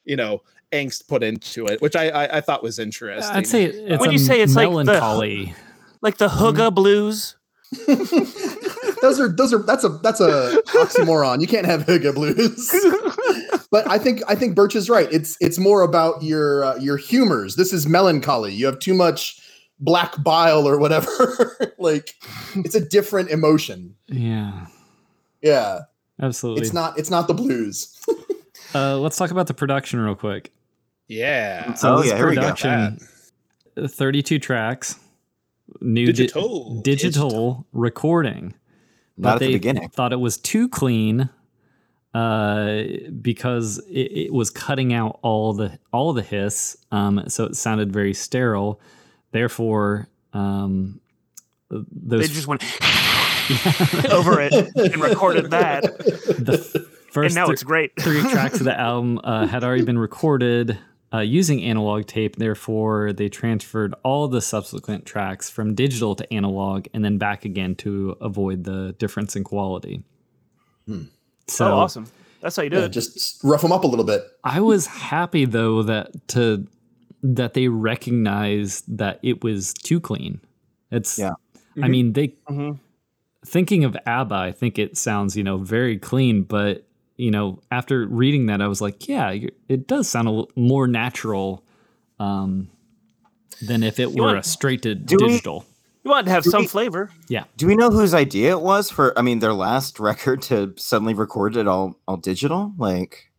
you 0.05 0.15
know 0.15 0.39
angst 0.71 1.07
put 1.07 1.23
into 1.23 1.65
it 1.65 1.81
which 1.81 1.95
i 1.95 2.09
i, 2.09 2.37
I 2.37 2.41
thought 2.41 2.61
was 2.61 2.77
interesting 2.77 3.35
I'd 3.35 3.47
say 3.47 3.63
it's 3.65 3.99
When 3.99 4.11
you 4.11 4.19
say 4.19 4.39
it's 4.41 4.55
like 4.55 4.67
the- 4.69 4.83
melancholy. 4.83 5.55
like 6.01 6.17
the 6.17 6.27
Hygge 6.27 6.75
blues. 6.75 7.35
those 9.01 9.19
are 9.19 9.29
those 9.29 9.53
are 9.53 9.59
that's 9.59 9.83
a 9.83 9.89
that's 9.89 10.19
a 10.19 10.59
oxymoron. 10.73 11.39
You 11.39 11.45
can't 11.47 11.67
have 11.67 11.85
hygge 11.85 12.13
blues. 12.15 12.69
but 13.71 13.87
I 13.89 13.97
think 13.97 14.21
I 14.27 14.35
think 14.35 14.55
Birch 14.55 14.75
is 14.75 14.89
right. 14.89 15.07
It's 15.11 15.37
it's 15.39 15.57
more 15.59 15.81
about 15.81 16.23
your 16.23 16.63
uh, 16.63 16.75
your 16.77 16.97
humors. 16.97 17.55
This 17.55 17.71
is 17.73 17.87
melancholy. 17.87 18.53
You 18.53 18.65
have 18.65 18.79
too 18.79 18.93
much 18.93 19.39
black 19.79 20.21
bile 20.23 20.67
or 20.67 20.77
whatever. 20.77 21.73
like 21.77 22.15
it's 22.55 22.75
a 22.75 22.81
different 22.85 23.29
emotion. 23.29 23.95
Yeah, 24.07 24.67
Yeah, 25.41 25.81
absolutely. 26.21 26.63
it's 26.63 26.73
not 26.73 26.97
it's 26.99 27.09
not 27.09 27.27
the 27.27 27.33
blues. 27.33 27.95
Uh, 28.75 28.95
let's 28.99 29.17
talk 29.17 29.31
about 29.31 29.47
the 29.47 29.53
production 29.55 29.99
real 29.99 30.13
quick. 30.13 30.53
Yeah. 31.07 31.73
So 31.73 31.95
Oh, 31.95 32.01
this 32.01 32.11
yeah, 32.11 32.17
here 32.17 32.29
we 32.29 32.35
go. 32.35 32.41
production, 32.41 32.99
32 33.83 34.37
tracks, 34.37 34.99
new 35.81 36.05
di- 36.07 36.11
Digital. 36.11 36.79
digital 36.81 37.65
recording. 37.73 38.53
Not 39.17 39.35
at 39.35 39.39
the 39.39 39.45
they 39.47 39.53
beginning. 39.53 39.89
Thought 39.89 40.13
it 40.13 40.19
was 40.19 40.37
too 40.37 40.69
clean 40.69 41.29
uh, 42.13 42.81
because 43.21 43.77
it, 43.89 44.11
it 44.27 44.33
was 44.33 44.49
cutting 44.49 44.93
out 44.93 45.19
all 45.21 45.53
the 45.53 45.77
all 45.93 46.13
the 46.13 46.23
hiss, 46.23 46.77
um, 46.91 47.23
so 47.27 47.45
it 47.45 47.55
sounded 47.55 47.91
very 47.93 48.13
sterile. 48.13 48.81
Therefore, 49.31 50.09
um, 50.33 50.99
those 51.69 52.21
They 52.21 52.27
just 52.27 52.47
went 52.47 52.63
over 54.11 54.41
it 54.41 54.53
and 54.53 55.01
recorded 55.01 55.51
that, 55.51 55.83
the 55.83 56.87
first 57.11 57.35
and 57.35 57.35
now 57.35 57.45
thr- 57.47 57.53
it's 57.53 57.63
great. 57.63 57.91
three 57.99 58.21
tracks 58.21 58.59
of 58.59 58.65
the 58.65 58.79
album 58.79 59.19
uh, 59.23 59.45
had 59.45 59.63
already 59.63 59.83
been 59.83 59.99
recorded 59.99 60.79
uh, 61.13 61.19
using 61.19 61.63
analog 61.63 62.05
tape. 62.07 62.37
Therefore, 62.37 63.13
they 63.13 63.29
transferred 63.29 63.93
all 64.03 64.27
the 64.27 64.41
subsequent 64.41 65.05
tracks 65.05 65.49
from 65.49 65.75
digital 65.75 66.15
to 66.15 66.33
analog 66.33 66.87
and 66.93 67.03
then 67.03 67.17
back 67.17 67.45
again 67.45 67.75
to 67.75 68.15
avoid 68.21 68.63
the 68.63 68.95
difference 68.97 69.35
in 69.35 69.43
quality. 69.43 70.03
So 71.49 71.65
oh, 71.71 71.79
awesome! 71.79 72.05
That's 72.41 72.55
how 72.55 72.63
you 72.63 72.69
do 72.69 72.77
Yeah, 72.77 72.85
it. 72.85 72.89
just 72.89 73.43
rough 73.43 73.61
them 73.61 73.71
up 73.71 73.83
a 73.83 73.87
little 73.87 74.05
bit. 74.05 74.23
I 74.43 74.61
was 74.61 74.85
happy 74.87 75.45
though 75.45 75.83
that 75.83 76.27
to 76.29 76.65
that 77.21 77.53
they 77.53 77.67
recognized 77.67 78.85
that 78.97 79.19
it 79.23 79.43
was 79.43 79.73
too 79.73 79.99
clean. 79.99 80.39
It's 80.91 81.17
Yeah. 81.19 81.33
I 81.81 81.87
mean 81.87 82.13
they 82.13 82.29
Mhm. 82.49 82.79
thinking 83.45 83.83
of 83.83 83.95
ABBA, 84.05 84.35
I 84.35 84.51
think 84.51 84.79
it 84.79 84.97
sounds 84.97 85.35
you 85.35 85.43
know 85.43 85.57
very 85.57 85.97
clean, 85.97 86.43
but 86.43 86.85
you 87.17 87.31
know 87.31 87.59
after 87.71 88.05
reading 88.07 88.45
that, 88.47 88.61
I 88.61 88.67
was 88.67 88.79
like, 88.81 89.07
yeah, 89.07 89.31
you- 89.31 89.51
it 89.67 89.87
does 89.87 90.07
sound 90.07 90.27
a 90.27 90.31
little 90.31 90.51
more 90.55 90.87
natural 90.87 91.63
um, 92.19 92.69
than 93.61 93.81
if 93.83 93.99
it 93.99 94.13
were 94.13 94.35
a 94.37 94.43
straight 94.43 94.81
to 94.83 94.95
Do 94.95 95.17
digital. 95.17 95.65
You 96.09 96.13
want 96.13 96.25
to 96.25 96.31
have 96.31 96.43
some 96.43 96.61
we- 96.61 96.67
flavor. 96.67 97.11
Yeah. 97.27 97.43
Do 97.55 97.67
we 97.67 97.75
know 97.75 97.91
whose 97.91 98.15
idea 98.15 98.49
it 98.49 98.61
was 98.61 98.89
for? 98.89 99.13
I 99.15 99.21
mean, 99.21 99.37
their 99.37 99.53
last 99.53 99.99
record 99.99 100.41
to 100.43 100.73
suddenly 100.75 101.13
record 101.13 101.55
it 101.55 101.67
all 101.67 101.99
all 102.07 102.17
digital. 102.17 102.73
Like, 102.79 103.29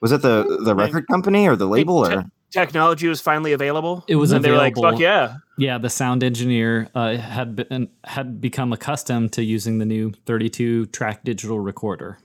was 0.00 0.10
it 0.12 0.22
the 0.22 0.62
the 0.64 0.74
record 0.74 1.06
company 1.08 1.46
or 1.46 1.54
the 1.54 1.66
label 1.66 2.06
te- 2.06 2.14
or? 2.14 2.24
Technology 2.50 3.08
was 3.08 3.20
finally 3.20 3.52
available. 3.52 4.06
It 4.08 4.16
was 4.16 4.32
and 4.32 4.42
they 4.42 4.50
were 4.50 4.56
like, 4.56 4.74
"Fuck 4.74 4.98
yeah!" 4.98 5.34
Yeah, 5.58 5.76
the 5.76 5.90
sound 5.90 6.24
engineer 6.24 6.88
uh, 6.94 7.18
had 7.18 7.54
been 7.54 7.90
had 8.04 8.40
become 8.40 8.72
accustomed 8.72 9.34
to 9.34 9.44
using 9.44 9.76
the 9.76 9.84
new 9.84 10.12
32 10.24 10.86
track 10.86 11.24
digital 11.24 11.60
recorder 11.60 12.16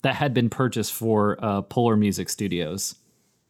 that 0.00 0.14
had 0.14 0.32
been 0.32 0.48
purchased 0.48 0.94
for 0.94 1.36
uh, 1.44 1.60
Polar 1.60 1.98
Music 1.98 2.30
Studios. 2.30 2.94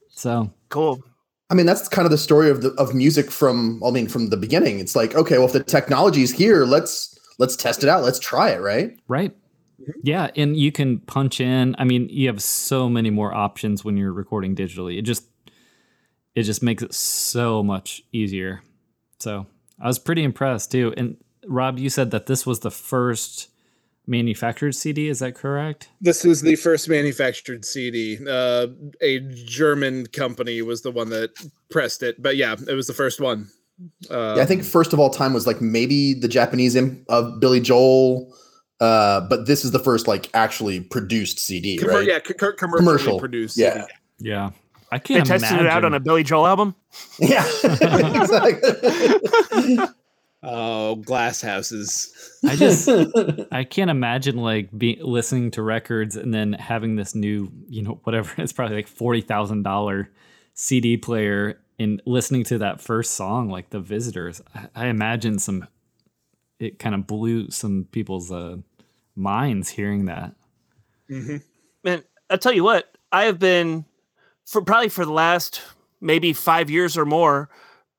So 0.08 0.50
Cool. 0.70 1.04
I 1.50 1.54
mean, 1.54 1.66
that's 1.66 1.88
kind 1.88 2.04
of 2.04 2.10
the 2.10 2.18
story 2.18 2.50
of 2.50 2.62
the 2.62 2.70
of 2.72 2.94
music 2.94 3.30
from 3.30 3.82
I 3.84 3.90
mean 3.90 4.08
from 4.08 4.30
the 4.30 4.36
beginning. 4.36 4.80
It's 4.80 4.94
like, 4.94 5.14
okay, 5.14 5.38
well 5.38 5.46
if 5.46 5.52
the 5.52 5.62
technology's 5.62 6.32
here, 6.32 6.64
let's 6.64 7.18
let's 7.38 7.56
test 7.56 7.82
it 7.82 7.88
out. 7.88 8.02
Let's 8.02 8.18
try 8.18 8.50
it, 8.50 8.60
right? 8.60 8.98
right, 9.08 9.34
mm-hmm. 9.80 9.92
yeah, 10.02 10.30
and 10.36 10.56
you 10.56 10.72
can 10.72 10.98
punch 11.00 11.40
in. 11.40 11.74
I 11.78 11.84
mean, 11.84 12.08
you 12.10 12.28
have 12.28 12.42
so 12.42 12.88
many 12.88 13.10
more 13.10 13.32
options 13.34 13.84
when 13.84 13.96
you're 13.96 14.12
recording 14.12 14.54
digitally. 14.54 14.98
It 14.98 15.02
just 15.02 15.24
it 16.34 16.42
just 16.42 16.62
makes 16.62 16.82
it 16.82 16.94
so 16.94 17.62
much 17.62 18.02
easier. 18.12 18.62
So 19.18 19.46
I 19.80 19.86
was 19.86 19.98
pretty 19.98 20.22
impressed 20.22 20.70
too. 20.70 20.92
And 20.96 21.16
Rob, 21.46 21.78
you 21.78 21.88
said 21.88 22.10
that 22.10 22.26
this 22.26 22.46
was 22.46 22.60
the 22.60 22.70
first 22.70 23.48
manufactured 24.08 24.74
CD. 24.74 25.08
Is 25.08 25.20
that 25.20 25.36
correct? 25.36 25.88
This 26.00 26.24
was 26.24 26.42
the 26.42 26.56
first 26.56 26.88
manufactured 26.88 27.64
CD. 27.64 28.18
Uh, 28.26 28.66
a 29.00 29.20
German 29.20 30.06
company 30.06 30.62
was 30.62 30.82
the 30.82 30.90
one 30.90 31.10
that 31.10 31.30
pressed 31.70 32.02
it, 32.02 32.20
but 32.20 32.36
yeah, 32.36 32.56
it 32.66 32.74
was 32.74 32.88
the 32.88 32.94
first 32.94 33.20
one. 33.20 33.48
Uh, 34.10 34.34
yeah, 34.36 34.42
I 34.42 34.46
think 34.46 34.64
first 34.64 34.92
of 34.92 34.98
all 34.98 35.10
time 35.10 35.32
was 35.32 35.46
like 35.46 35.60
maybe 35.60 36.12
the 36.14 36.26
Japanese 36.26 36.74
imp 36.74 37.04
of 37.08 37.38
Billy 37.38 37.60
Joel, 37.60 38.34
uh, 38.80 39.20
but 39.28 39.46
this 39.46 39.64
is 39.64 39.70
the 39.70 39.78
first 39.78 40.08
like 40.08 40.28
actually 40.34 40.80
produced 40.80 41.38
CD, 41.38 41.78
commer- 41.78 41.94
right? 41.94 42.08
yeah, 42.08 42.18
c- 42.18 42.34
c- 42.40 42.46
commercially 42.58 42.78
Commercial, 42.78 43.20
produced. 43.20 43.56
yeah. 43.56 43.74
CD. 43.82 43.86
Yeah, 44.20 44.50
I 44.90 44.98
can't 44.98 45.24
They 45.24 45.28
tested 45.38 45.50
imagine. 45.60 45.66
it 45.66 45.70
out 45.70 45.84
on 45.84 45.94
a 45.94 46.00
Billy 46.00 46.24
Joel 46.24 46.48
album. 46.48 46.74
Yeah, 47.20 47.44
exactly. 47.64 49.78
Oh, 50.42 50.96
glass 50.96 51.42
houses. 51.42 52.38
I 52.46 52.54
just 52.54 52.88
I 53.52 53.64
can't 53.64 53.90
imagine 53.90 54.36
like 54.36 54.76
be 54.76 54.98
listening 55.00 55.50
to 55.52 55.62
records 55.62 56.16
and 56.16 56.32
then 56.32 56.52
having 56.52 56.96
this 56.96 57.14
new, 57.14 57.50
you 57.68 57.82
know, 57.82 58.00
whatever 58.04 58.32
it's 58.42 58.52
probably 58.52 58.76
like 58.76 58.88
forty 58.88 59.20
thousand 59.20 59.64
dollar 59.64 60.10
CD 60.54 60.96
player 60.96 61.60
and 61.78 62.02
listening 62.06 62.44
to 62.44 62.58
that 62.58 62.80
first 62.80 63.12
song, 63.12 63.48
like 63.48 63.70
the 63.70 63.80
visitors. 63.80 64.40
I, 64.54 64.68
I 64.74 64.86
imagine 64.86 65.38
some 65.38 65.66
it 66.60 66.78
kind 66.78 66.94
of 66.94 67.06
blew 67.06 67.50
some 67.50 67.86
people's 67.90 68.30
uh, 68.30 68.56
minds 69.16 69.70
hearing 69.70 70.06
that. 70.06 70.34
Mm-hmm. 71.10 71.36
Man, 71.84 72.04
I'll 72.30 72.38
tell 72.38 72.52
you 72.52 72.64
what, 72.64 72.96
I 73.10 73.24
have 73.24 73.38
been 73.38 73.84
for 74.44 74.62
probably 74.62 74.88
for 74.88 75.04
the 75.04 75.12
last 75.12 75.62
maybe 76.00 76.32
five 76.32 76.70
years 76.70 76.96
or 76.96 77.04
more, 77.04 77.48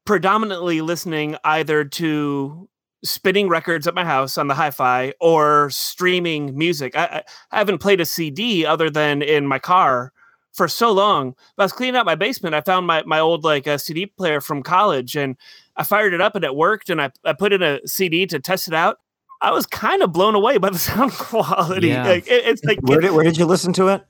predominantly 0.10 0.82
listening 0.82 1.36
either 1.44 1.86
to 1.86 2.68
spinning 3.04 3.48
records 3.48 3.86
at 3.86 3.94
my 3.94 4.04
house 4.04 4.40
on 4.40 4.48
the 4.48 4.56
hi-fi 4.56 5.14
or 5.22 5.70
streaming 5.70 6.58
music. 6.58 6.98
I, 6.98 7.04
I, 7.04 7.24
I 7.52 7.58
haven't 7.60 7.78
played 7.78 8.02
a 8.02 8.06
CD 8.06 8.66
other 8.66 8.90
than 8.90 9.22
in 9.22 9.46
my 9.46 9.60
car 9.60 10.12
for 10.52 10.68
so 10.68 10.92
long. 10.92 11.36
But 11.56 11.62
I 11.62 11.66
was 11.66 11.74
cleaning 11.74 11.96
out 11.96 12.08
my 12.08 12.16
basement. 12.16 12.56
I 12.56 12.62
found 12.62 12.88
my, 12.88 13.04
my 13.04 13.20
old 13.20 13.44
like 13.44 13.68
uh, 13.68 13.74
a 13.74 13.80
CD 13.80 14.08
player 14.08 14.42
from 14.42 14.64
college 14.64 15.16
and 15.16 15.36
I 15.78 15.84
fired 15.84 16.16
it 16.16 16.22
up 16.22 16.36
and 16.36 16.44
it 16.44 16.56
worked 16.56 16.90
and 16.90 17.00
I, 17.00 17.12
I 17.24 17.34
put 17.34 17.54
in 17.54 17.62
a 17.62 17.80
CD 17.88 18.26
to 18.26 18.40
test 18.40 18.68
it 18.68 18.74
out. 18.74 18.98
I 19.44 19.52
was 19.52 19.68
kind 19.68 20.02
of 20.02 20.12
blown 20.12 20.34
away 20.34 20.58
by 20.58 20.72
the 20.72 20.80
sound 20.90 21.12
quality. 21.12 21.90
Yeah. 21.90 22.08
Like, 22.08 22.28
it- 22.28 22.46
it's 22.48 22.64
like 22.64 22.80
Where 22.82 23.00
did 23.00 23.12
where 23.12 23.24
did 23.24 23.38
you 23.38 23.46
listen 23.46 23.74
to 23.74 23.90
it? 23.90 24.04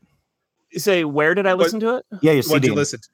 You 0.72 0.80
say 0.80 1.04
where 1.04 1.36
did 1.36 1.46
I 1.46 1.56
listen 1.56 1.82
to 1.82 1.98
it? 1.98 2.06
Yeah, 2.22 2.32
your 2.32 2.38
What 2.38 2.46
CD. 2.46 2.60
did 2.62 2.68
you 2.68 2.76
listen 2.76 3.02
to? 3.02 3.10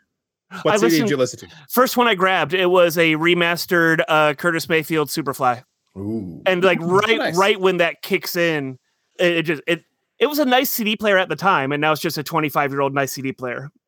What 0.62 0.76
I 0.76 0.78
CD 0.78 1.00
did 1.00 1.10
you 1.10 1.18
listen 1.18 1.40
to? 1.40 1.48
First 1.70 1.98
one 1.98 2.08
I 2.08 2.16
grabbed, 2.16 2.54
it 2.54 2.68
was 2.68 2.98
a 2.98 3.16
remastered 3.16 4.02
uh, 4.08 4.34
Curtis 4.36 4.70
Mayfield 4.70 5.10
Superfly, 5.10 5.64
Ooh. 5.98 6.42
and 6.46 6.64
like 6.64 6.80
right 6.82 7.18
Nice. 7.18 7.38
right 7.38 7.60
when 7.60 7.78
that 7.78 8.02
kicks 8.02 8.36
in, 8.36 8.78
it, 9.20 9.38
it 9.38 9.44
just 9.44 9.62
it 9.68 9.84
it 10.20 10.28
was 10.28 10.40
a 10.40 10.46
nice 10.46 10.70
CD 10.70 10.96
player 10.96 11.18
at 11.18 11.30
the 11.30 11.36
time, 11.36 11.72
and 11.72 11.82
now 11.82 11.92
it's 11.92 12.02
just 12.02 12.18
a 12.18 12.24
25 12.24 12.72
year 12.72 12.82
old 12.82 12.94
nice 12.94 13.14
CD 13.14 13.32
player. 13.32 13.70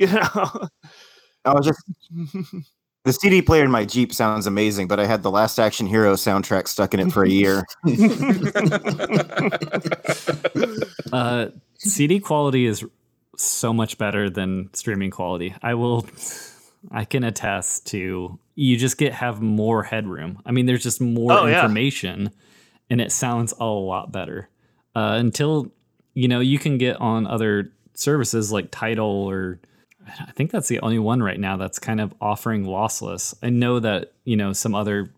You 0.00 0.06
know, 0.06 0.68
I 1.44 1.52
was 1.52 1.66
just 1.66 1.82
the 3.04 3.12
CD 3.12 3.42
player 3.42 3.64
in 3.64 3.70
my 3.70 3.84
Jeep 3.84 4.14
sounds 4.14 4.46
amazing, 4.46 4.88
but 4.88 4.98
I 4.98 5.04
had 5.04 5.22
the 5.22 5.30
Last 5.30 5.58
Action 5.58 5.86
Hero 5.86 6.14
soundtrack 6.14 6.68
stuck 6.68 6.94
in 6.94 7.00
it 7.00 7.12
for 7.12 7.22
a 7.22 7.28
year. 7.28 7.66
Uh, 11.12 11.48
CD 11.78 12.20
quality 12.20 12.66
is 12.66 12.84
so 13.40 13.72
much 13.72 13.98
better 13.98 14.28
than 14.30 14.70
streaming 14.74 15.10
quality. 15.10 15.54
I 15.62 15.74
will, 15.74 16.06
I 16.90 17.04
can 17.04 17.24
attest 17.24 17.86
to. 17.88 18.38
You 18.54 18.76
just 18.76 18.98
get 18.98 19.12
have 19.14 19.40
more 19.40 19.82
headroom. 19.82 20.40
I 20.44 20.52
mean, 20.52 20.66
there's 20.66 20.82
just 20.82 21.00
more 21.00 21.32
Oh, 21.32 21.46
yeah. 21.46 21.60
information, 21.62 22.30
and 22.90 23.00
it 23.00 23.12
sounds 23.12 23.54
a 23.58 23.64
lot 23.64 24.12
better. 24.12 24.48
Uh, 24.94 25.16
until 25.18 25.72
you 26.14 26.26
know, 26.28 26.40
you 26.40 26.58
can 26.58 26.76
get 26.78 26.96
on 27.00 27.26
other 27.26 27.72
services 27.94 28.50
like 28.52 28.70
Tidal 28.70 29.06
or. 29.06 29.60
I 30.26 30.32
think 30.32 30.50
that's 30.50 30.66
the 30.66 30.80
only 30.80 30.98
one 30.98 31.22
right 31.22 31.38
now 31.38 31.56
that's 31.56 31.78
kind 31.78 32.00
of 32.00 32.12
offering 32.20 32.64
lossless. 32.64 33.32
I 33.44 33.50
know 33.50 33.78
that 33.78 34.12
you 34.24 34.36
know 34.36 34.52
some 34.52 34.74
other 34.74 35.12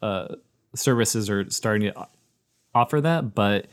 uh, 0.00 0.36
services 0.76 1.28
are 1.28 1.48
starting 1.50 1.90
to 1.92 2.06
offer 2.74 3.00
that, 3.00 3.34
but 3.34 3.66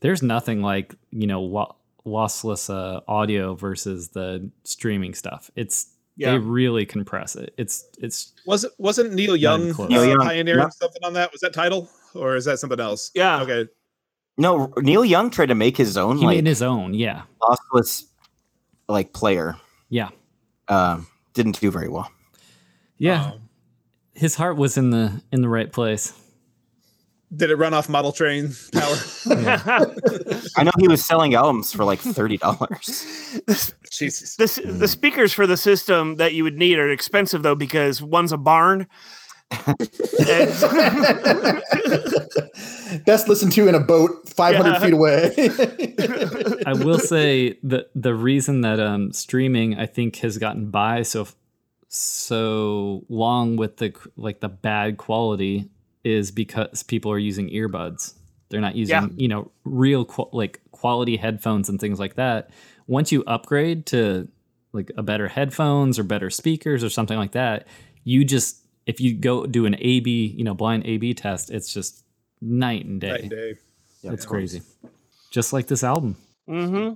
there's 0.00 0.22
nothing 0.22 0.62
like 0.62 0.94
you 1.10 1.26
know 1.26 1.42
lo- 1.42 1.76
lossless 2.06 2.68
uh, 2.72 3.00
audio 3.08 3.54
versus 3.54 4.08
the 4.08 4.50
streaming 4.64 5.14
stuff. 5.14 5.50
It's 5.56 5.88
Yeah. 6.16 6.32
they 6.32 6.38
really 6.38 6.86
compress 6.86 7.34
it. 7.36 7.54
It's 7.56 7.84
it's 7.98 8.32
Was 8.46 8.64
it 8.64 8.72
wasn't 8.78 9.14
Neil 9.14 9.34
Young 9.36 9.70
uh, 9.80 9.86
Neil 9.86 10.04
Young, 10.04 10.18
pioneering 10.18 10.60
yeah. 10.60 10.68
something 10.68 11.02
on 11.04 11.12
that? 11.14 11.32
Was 11.32 11.40
that 11.40 11.52
Tidal 11.54 11.88
or 12.14 12.36
is 12.36 12.44
that 12.44 12.58
something 12.58 12.80
else? 12.80 13.10
Yeah. 13.14 13.42
Okay. 13.42 13.68
No, 14.36 14.72
Neil 14.78 15.04
Young 15.04 15.30
tried 15.30 15.46
to 15.46 15.54
make 15.54 15.76
his 15.76 15.96
own 15.96 16.18
he 16.18 16.26
like 16.26 16.36
made 16.38 16.46
his 16.46 16.60
own. 16.62 16.92
Yeah, 16.94 17.22
lossless 17.40 18.04
like 18.88 19.12
player. 19.12 19.56
yeah, 19.88 20.08
Um, 20.68 21.06
didn't 21.34 21.60
do 21.60 21.70
very 21.70 21.88
well. 21.88 22.10
yeah. 22.98 23.30
Um, 23.32 23.40
His 24.14 24.34
heart 24.34 24.56
was 24.56 24.76
in 24.76 24.90
the 24.90 25.22
in 25.32 25.40
the 25.40 25.48
right 25.48 25.70
place. 25.72 26.12
Did 27.36 27.50
it 27.50 27.56
run 27.56 27.74
off 27.74 27.88
model 27.88 28.12
train 28.12 28.54
power? 28.72 28.96
I 30.56 30.62
know 30.62 30.70
he 30.78 30.88
was 30.88 31.04
selling 31.04 31.34
albums 31.34 31.72
for 31.72 31.84
like 31.84 31.98
thirty 32.00 32.36
dollars. 32.36 33.06
Jesus. 33.90 34.36
the, 34.36 34.44
s- 34.44 34.60
the 34.64 34.88
speakers 34.88 35.32
for 35.32 35.46
the 35.46 35.56
system 35.56 36.16
that 36.16 36.34
you 36.34 36.44
would 36.44 36.56
need 36.58 36.78
are 36.78 36.90
expensive 36.90 37.42
though 37.42 37.54
because 37.54 38.02
one's 38.02 38.32
a 38.32 38.36
barn. 38.36 38.86
Best 43.06 43.28
listened 43.28 43.52
to 43.52 43.68
in 43.68 43.74
a 43.74 43.80
boat 43.80 44.28
500 44.28 44.70
Yeah. 44.70 44.78
feet 44.80 44.92
away. 44.92 45.32
I 46.66 46.72
will 46.72 46.98
say 46.98 47.58
the 47.62 47.86
the 47.94 48.14
reason 48.14 48.62
that 48.62 48.80
um 48.80 49.12
streaming 49.12 49.78
I 49.78 49.86
think 49.86 50.16
has 50.16 50.38
gotten 50.38 50.70
by 50.70 51.02
so 51.02 51.26
so 51.88 53.04
long 53.08 53.56
with 53.56 53.76
the 53.78 53.92
like 54.16 54.40
the 54.40 54.48
bad 54.48 54.96
quality 54.96 55.68
is 56.04 56.30
because 56.30 56.82
people 56.82 57.10
are 57.10 57.18
using 57.18 57.48
earbuds. 57.50 58.14
They're 58.50 58.60
not 58.60 58.76
using 58.76 58.94
Yeah. 58.94 59.06
you 59.16 59.28
know 59.28 59.50
real 59.64 60.04
qu- 60.04 60.28
like 60.32 60.60
quality 60.70 61.16
headphones 61.16 61.68
and 61.68 61.80
things 61.80 61.98
like 61.98 62.14
that. 62.16 62.50
Once 62.86 63.10
you 63.10 63.24
upgrade 63.26 63.86
to 63.86 64.28
like 64.72 64.90
a 64.96 65.02
better 65.02 65.28
headphones 65.28 65.98
or 65.98 66.02
better 66.04 66.30
speakers 66.30 66.84
or 66.84 66.90
something 66.90 67.16
like 67.18 67.32
that, 67.32 67.66
you 68.04 68.24
just 68.24 68.58
if 68.86 69.00
you 69.00 69.14
go 69.14 69.46
do 69.46 69.64
an 69.66 69.74
A/B 69.78 70.34
you 70.36 70.44
know 70.44 70.54
blind 70.54 70.84
A/B 70.86 71.14
test, 71.14 71.50
it's 71.50 71.72
just 71.72 72.04
night 72.42 72.84
and 72.84 73.00
day. 73.00 73.08
Night 73.10 73.20
and 73.22 73.30
day. 73.30 73.54
it's 74.04 74.26
crazy. 74.26 74.60
Just 75.30 75.52
like 75.52 75.66
this 75.66 75.82
album. 75.82 76.16
hmm 76.46 76.90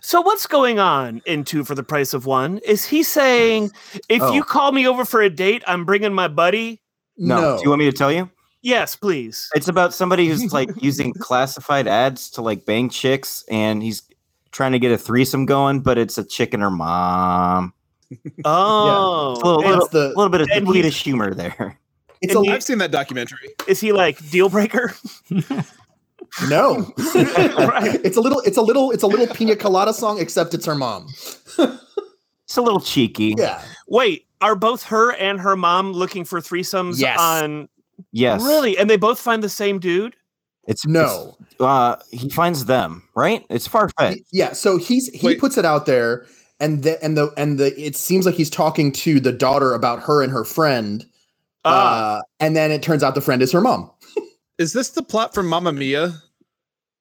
So 0.00 0.22
what's 0.22 0.46
going 0.46 0.78
on 0.78 1.20
in 1.26 1.44
Two 1.44 1.62
for 1.64 1.74
the 1.74 1.82
Price 1.82 2.14
of 2.14 2.24
One? 2.24 2.58
Is 2.66 2.86
he 2.86 3.02
saying 3.02 3.70
if 4.08 4.22
Oh. 4.22 4.32
you 4.32 4.42
call 4.42 4.72
me 4.72 4.88
over 4.88 5.04
for 5.04 5.20
a 5.20 5.28
date, 5.28 5.62
I'm 5.66 5.84
bringing 5.84 6.14
my 6.14 6.26
buddy? 6.28 6.80
No. 7.18 7.58
Do 7.58 7.64
you 7.64 7.68
want 7.68 7.80
me 7.80 7.84
to 7.90 7.96
tell 7.96 8.10
you? 8.10 8.30
Yes, 8.62 8.96
please. 8.96 9.48
It's 9.54 9.68
about 9.68 9.94
somebody 9.94 10.28
who's 10.28 10.52
like 10.52 10.70
using 10.82 11.12
classified 11.14 11.86
ads 11.86 12.30
to 12.30 12.42
like 12.42 12.64
bang 12.66 12.88
chicks, 12.90 13.44
and 13.50 13.82
he's 13.82 14.02
trying 14.50 14.72
to 14.72 14.78
get 14.78 14.90
a 14.92 14.98
threesome 14.98 15.46
going, 15.46 15.80
but 15.80 15.96
it's 15.98 16.18
a 16.18 16.24
chick 16.24 16.54
and 16.54 16.62
her 16.62 16.70
mom. 16.70 17.72
Oh, 18.44 19.32
It's 19.34 19.42
a 19.42 19.46
little, 19.46 19.60
little, 19.70 19.88
the- 19.88 20.08
little 20.16 20.28
bit 20.30 20.40
of 20.40 20.48
and 20.50 20.64
depleted 20.64 20.92
humor 20.94 21.34
there. 21.34 21.78
it's 22.22 22.34
a, 22.34 22.42
you- 22.42 22.52
I've 22.52 22.62
seen 22.62 22.78
that 22.78 22.90
documentary. 22.90 23.50
is 23.66 23.80
he 23.80 23.92
like 23.92 24.18
deal 24.30 24.48
breaker? 24.48 24.94
no. 26.48 26.92
Right. 26.96 28.00
It's 28.04 28.16
a 28.16 28.20
little 28.20 28.40
it's 28.40 28.56
a 28.56 28.62
little 28.62 28.90
it's 28.90 29.02
a 29.02 29.06
little 29.06 29.26
pina 29.26 29.56
colada 29.56 29.92
song 29.92 30.18
except 30.18 30.54
it's 30.54 30.66
her 30.66 30.74
mom. 30.74 31.06
It's 31.58 32.56
a 32.56 32.62
little 32.62 32.80
cheeky. 32.80 33.34
Yeah. 33.36 33.62
Wait, 33.88 34.26
are 34.40 34.54
both 34.56 34.84
her 34.84 35.12
and 35.14 35.38
her 35.40 35.54
mom 35.56 35.92
looking 35.92 36.24
for 36.24 36.40
threesomes 36.40 36.98
Yes. 36.98 37.18
on 37.20 37.68
Yes. 38.12 38.42
really? 38.42 38.76
And 38.78 38.88
they 38.88 38.96
both 38.96 39.18
find 39.18 39.42
the 39.42 39.48
same 39.48 39.78
dude? 39.78 40.14
It's 40.66 40.86
No. 40.86 41.36
it's, 41.40 41.60
uh, 41.60 41.96
he 42.10 42.28
finds 42.28 42.66
them 42.66 43.08
right. 43.14 43.44
It's 43.48 43.66
far 43.66 43.88
fetched. 43.98 44.22
Yeah, 44.32 44.52
so 44.52 44.76
he's 44.76 45.08
he 45.14 45.26
Wait. 45.26 45.40
puts 45.40 45.56
it 45.56 45.64
out 45.64 45.86
there 45.86 46.26
and 46.60 46.82
the 46.82 47.02
and 47.02 47.16
the 47.16 47.32
and 47.36 47.58
the 47.58 47.78
it 47.80 47.96
seems 47.96 48.26
like 48.26 48.34
he's 48.34 48.50
talking 48.50 48.92
to 48.92 49.18
the 49.20 49.32
daughter 49.32 49.72
about 49.72 50.02
her 50.02 50.22
and 50.22 50.30
her 50.32 50.44
friend. 50.44 51.06
Ah. 51.64 52.18
Uh 52.18 52.22
and 52.40 52.54
then 52.54 52.70
it 52.70 52.82
turns 52.82 53.02
out 53.02 53.14
the 53.14 53.20
friend 53.20 53.40
is 53.42 53.50
her 53.52 53.60
mom. 53.60 53.90
Is 54.58 54.72
this 54.72 54.90
the 54.90 55.02
plot 55.04 55.34
from 55.34 55.46
Mamma 55.46 55.72
Mia? 55.72 56.20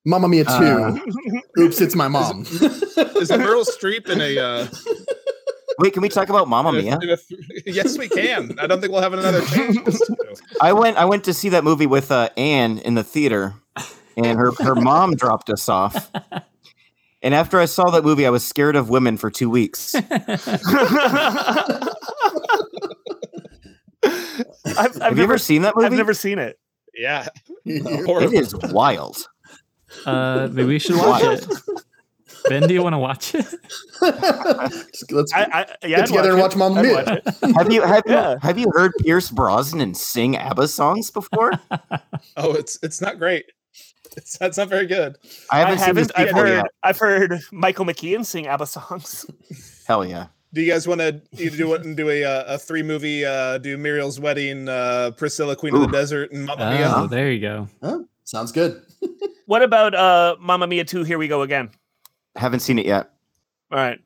Mamma 0.06 0.28
Mia 0.30 0.44
2. 0.46 0.50
Uh, 0.52 0.98
Oops, 1.60 1.82
it's 1.82 1.96
my 1.96 2.08
mom. 2.08 2.42
Is 2.44 3.32
Meryl 3.32 3.66
Streep 3.66 4.08
in 4.10 4.22
a? 4.22 4.38
Uh, 4.38 4.68
Wait, 5.80 5.94
can 5.94 6.02
we 6.02 6.10
talk 6.10 6.30
about 6.30 6.48
Mamma 6.48 6.70
in 6.70 6.76
a- 6.76 6.82
Mia? 6.82 7.00
in 7.02 7.10
a 7.12 7.18
th- 7.18 7.40
yes, 7.66 7.98
we 7.98 8.10
can. 8.10 8.58
I 8.60 8.66
don't 8.68 8.82
think 8.82 8.92
we'll 8.92 9.02
have 9.02 9.14
another 9.14 9.42
chance. 9.46 10.02
I 10.62 10.74
went. 10.74 10.98
I 10.98 11.06
went 11.06 11.24
to 11.26 11.34
see 11.34 11.50
that 11.50 11.64
movie 11.64 11.86
with 11.88 12.12
uh, 12.12 12.30
Anne 12.36 12.80
in 12.80 12.96
the 12.96 13.04
theater, 13.04 13.54
and 14.16 14.40
her 14.40 14.52
her 14.60 14.76
mom 14.76 15.16
dropped 15.16 15.50
us 15.50 15.70
off. 15.70 16.12
And 17.22 17.34
after 17.34 17.60
I 17.60 17.66
saw 17.66 17.90
that 17.92 18.04
movie, 18.04 18.26
I 18.26 18.30
was 18.30 18.46
scared 18.46 18.76
of 18.76 18.90
women 18.90 19.18
for 19.18 19.30
two 19.32 19.50
weeks. 19.50 19.94
I've, 24.04 24.76
I've 24.78 24.96
Have 24.96 25.12
you 25.12 25.16
never 25.16 25.22
ever 25.34 25.38
seen 25.38 25.64
that 25.64 25.76
movie? 25.76 25.86
I've 25.88 25.94
never 25.94 26.14
seen 26.14 26.40
it. 26.40 26.60
Yeah, 26.96 27.28
It 27.66 28.06
horrible. 28.06 28.70
wild. 28.74 29.28
Uh, 30.06 30.48
maybe 30.52 30.68
we 30.68 30.80
should 30.80 30.96
watch 30.98 31.24
it. 31.24 31.46
Ben, 32.50 32.68
do 32.68 32.74
you 32.74 32.82
want 32.84 32.94
to 32.94 33.00
watch 33.00 33.34
it? 33.36 33.46
Let's 35.12 35.34
I, 35.34 35.44
I 35.44 35.66
yeah, 35.84 35.88
get 35.90 36.00
I'd 36.00 36.06
together 36.08 36.32
and 36.32 36.40
watch 36.40 36.54
it. 36.56 36.58
Mamma 36.58 36.84
Mia. 36.84 36.94
watch 36.94 37.08
it. 37.08 37.56
Have 37.56 37.72
you 37.72 37.82
have 37.82 38.04
Yeah. 38.08 38.32
you 38.34 38.38
have 38.42 38.58
you 38.58 38.72
heard 38.74 38.92
Pierce 39.02 39.30
Brosnan 39.32 39.94
sing 39.94 40.36
ABBA 40.38 40.68
songs 40.68 41.12
before? 41.12 41.52
Oh, 42.36 42.54
it's 42.54 42.78
it's 42.84 43.02
not 43.02 43.18
great. 43.20 43.46
It's 44.16 44.38
that's 44.38 44.58
not 44.58 44.68
very 44.70 44.86
good. 44.88 45.18
I 45.52 45.58
I 45.64 45.76
haven't, 45.76 45.80
seen 45.80 45.96
this 45.96 46.08
haven't. 46.16 46.20
I've 46.20 46.28
before 46.30 46.48
heard. 46.48 46.56
yet. 46.56 46.66
I've 46.84 46.98
heard 46.98 47.40
Michael 47.52 47.86
McKean 47.86 48.26
sing 48.26 48.48
ABBA 48.48 48.66
songs. 48.68 49.26
Hell 49.88 50.06
yeah! 50.06 50.28
Do 50.54 50.62
you 50.62 50.72
guys 50.72 50.88
want 50.88 51.02
to 51.02 51.12
do 51.36 51.74
it 51.74 51.84
and 51.86 51.96
do 51.98 52.10
a 52.10 52.24
uh, 52.24 52.56
a 52.56 52.58
three 52.58 52.84
movie? 52.84 53.26
Uh, 53.26 53.58
do 53.60 53.78
Muriel's 53.78 54.20
wedding, 54.20 54.68
uh, 54.70 55.12
Priscilla, 55.18 55.56
Queen 55.56 55.74
of 55.76 55.82
the 55.82 55.88
Desert, 55.88 56.32
and 56.32 56.46
Mamma 56.46 56.64
Oh, 56.66 57.02
Mia? 57.02 57.08
there 57.10 57.32
you 57.32 57.40
go. 57.42 57.68
Sounds 58.24 58.52
good. 58.52 58.82
What 59.46 59.62
about 59.64 59.96
uh, 59.96 60.36
Mamma 60.42 60.68
Mia 60.68 60.84
2? 60.84 61.04
Here 61.04 61.18
we 61.18 61.28
go 61.30 61.42
again. 61.44 61.70
Haven't 62.38 62.62
seen 62.62 62.80
it 62.80 62.86
yet. 62.86 63.12
All 63.72 63.78
right. 63.78 64.00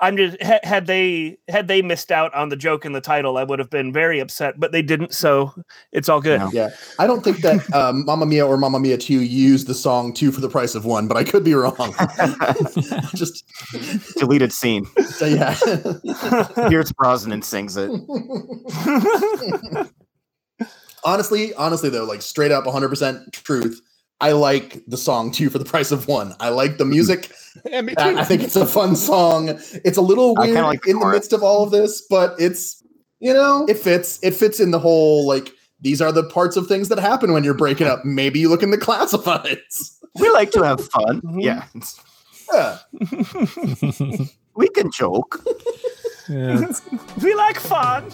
I'm 0.00 0.16
just 0.16 0.40
had 0.42 0.86
they 0.86 1.38
had 1.48 1.68
they 1.68 1.82
missed 1.82 2.10
out 2.10 2.34
on 2.34 2.48
the 2.48 2.56
joke 2.56 2.84
in 2.84 2.92
the 2.92 3.00
title, 3.00 3.38
I 3.38 3.44
would 3.44 3.58
have 3.58 3.70
been 3.70 3.92
very 3.92 4.18
upset, 4.18 4.58
but 4.58 4.72
they 4.72 4.82
didn't, 4.82 5.14
so 5.14 5.52
it's 5.92 6.08
all 6.08 6.20
good. 6.20 6.40
No. 6.40 6.50
Yeah. 6.52 6.70
I 6.98 7.06
don't 7.06 7.22
think 7.22 7.38
that 7.42 7.72
um, 7.74 8.04
Mamma 8.04 8.26
Mia 8.26 8.46
or 8.46 8.56
Mamma 8.56 8.80
Mia 8.80 8.98
2 8.98 9.20
used 9.20 9.66
the 9.66 9.74
song 9.74 10.12
two 10.12 10.32
for 10.32 10.40
the 10.40 10.48
price 10.48 10.74
of 10.74 10.84
one, 10.84 11.08
but 11.08 11.16
I 11.16 11.24
could 11.24 11.44
be 11.44 11.54
wrong. 11.54 11.94
Just 13.14 13.44
Deleted 14.16 14.52
scene. 14.52 14.86
so 15.06 15.26
yeah. 15.26 15.56
Pierce 16.68 16.92
Brosnan 16.92 17.42
sings 17.42 17.76
it. 17.76 17.90
honestly, 21.04 21.54
honestly 21.54 21.90
though, 21.90 22.04
like 22.04 22.22
straight 22.22 22.50
up 22.50 22.64
100% 22.64 23.32
truth, 23.32 23.80
I 24.20 24.32
like 24.32 24.82
the 24.88 24.96
song 24.96 25.30
two 25.30 25.48
for 25.48 25.58
the 25.58 25.64
price 25.64 25.92
of 25.92 26.08
one. 26.08 26.34
I 26.40 26.48
like 26.50 26.78
the 26.78 26.84
music. 26.84 27.30
Yeah, 27.64 27.80
me 27.80 27.92
I, 27.98 28.12
too. 28.12 28.18
I 28.20 28.24
think 28.24 28.42
it's 28.44 28.54
a 28.54 28.64
fun 28.66 28.94
song. 28.94 29.48
It's 29.84 29.96
a 29.98 30.00
little 30.00 30.36
weird 30.36 30.54
like 30.62 30.82
the 30.82 30.90
in 30.90 31.00
the 31.00 31.06
midst 31.06 31.32
of 31.32 31.42
all 31.42 31.64
of 31.64 31.72
this, 31.72 32.02
but 32.08 32.36
it's 32.38 32.84
you 33.18 33.34
know, 33.34 33.66
it 33.68 33.78
fits. 33.78 34.20
It 34.22 34.32
fits 34.34 34.60
in 34.60 34.70
the 34.70 34.78
whole 34.78 35.26
like 35.26 35.52
these 35.80 36.00
are 36.00 36.12
the 36.12 36.22
parts 36.22 36.56
of 36.56 36.68
things 36.68 36.88
that 36.88 37.00
happen 37.00 37.32
when 37.32 37.42
you're 37.42 37.54
breaking 37.54 37.88
up. 37.88 38.04
Maybe 38.04 38.38
you 38.38 38.48
look 38.48 38.62
in 38.62 38.70
the 38.70 38.78
classifieds. 38.88 39.96
We 40.20 40.30
like 40.30 40.52
to 40.52 40.62
have 40.62 40.80
fun. 40.88 41.20
Mhm. 41.24 41.42
Yeah, 41.42 41.64
Yeah. 42.52 44.26
we 44.54 44.68
can 44.68 44.90
joke. 44.92 45.42
Yeah, 46.28 46.64
we 47.22 47.34
like 47.34 47.58
fun. 47.58 48.08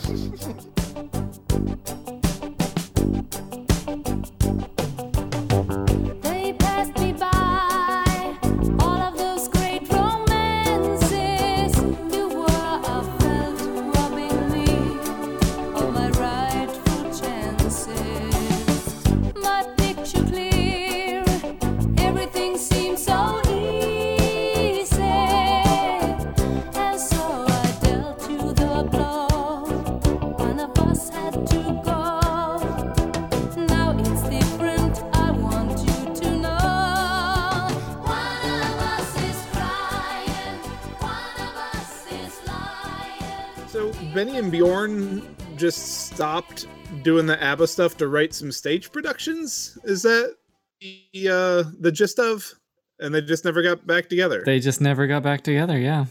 So 43.85 43.93
Benny 44.15 44.39
and 44.39 44.51
Bjorn 44.51 45.37
just 45.59 46.07
stopped 46.07 46.67
doing 47.03 47.27
the 47.27 47.43
ABBA 47.43 47.67
stuff 47.67 47.99
to 47.99 48.09
write 48.09 48.33
some 48.33 48.51
stage 48.51 48.91
productions. 48.91 49.77
Is 49.85 50.01
that 50.05 50.37
the 50.81 51.29
uh, 51.29 51.71
the 51.81 51.93
gist 51.93 52.19
of? 52.19 52.51
And 52.99 53.15
they 53.15 53.21
just 53.21 53.45
never 53.45 53.61
got 53.61 53.87
back 53.87 54.09
together. 54.09 54.43
they 54.47 54.59
just 54.59 54.81
never 54.81 55.07
got 55.07 55.23
back 55.23 55.43
together. 55.43 55.79
Yeah, 55.79 56.07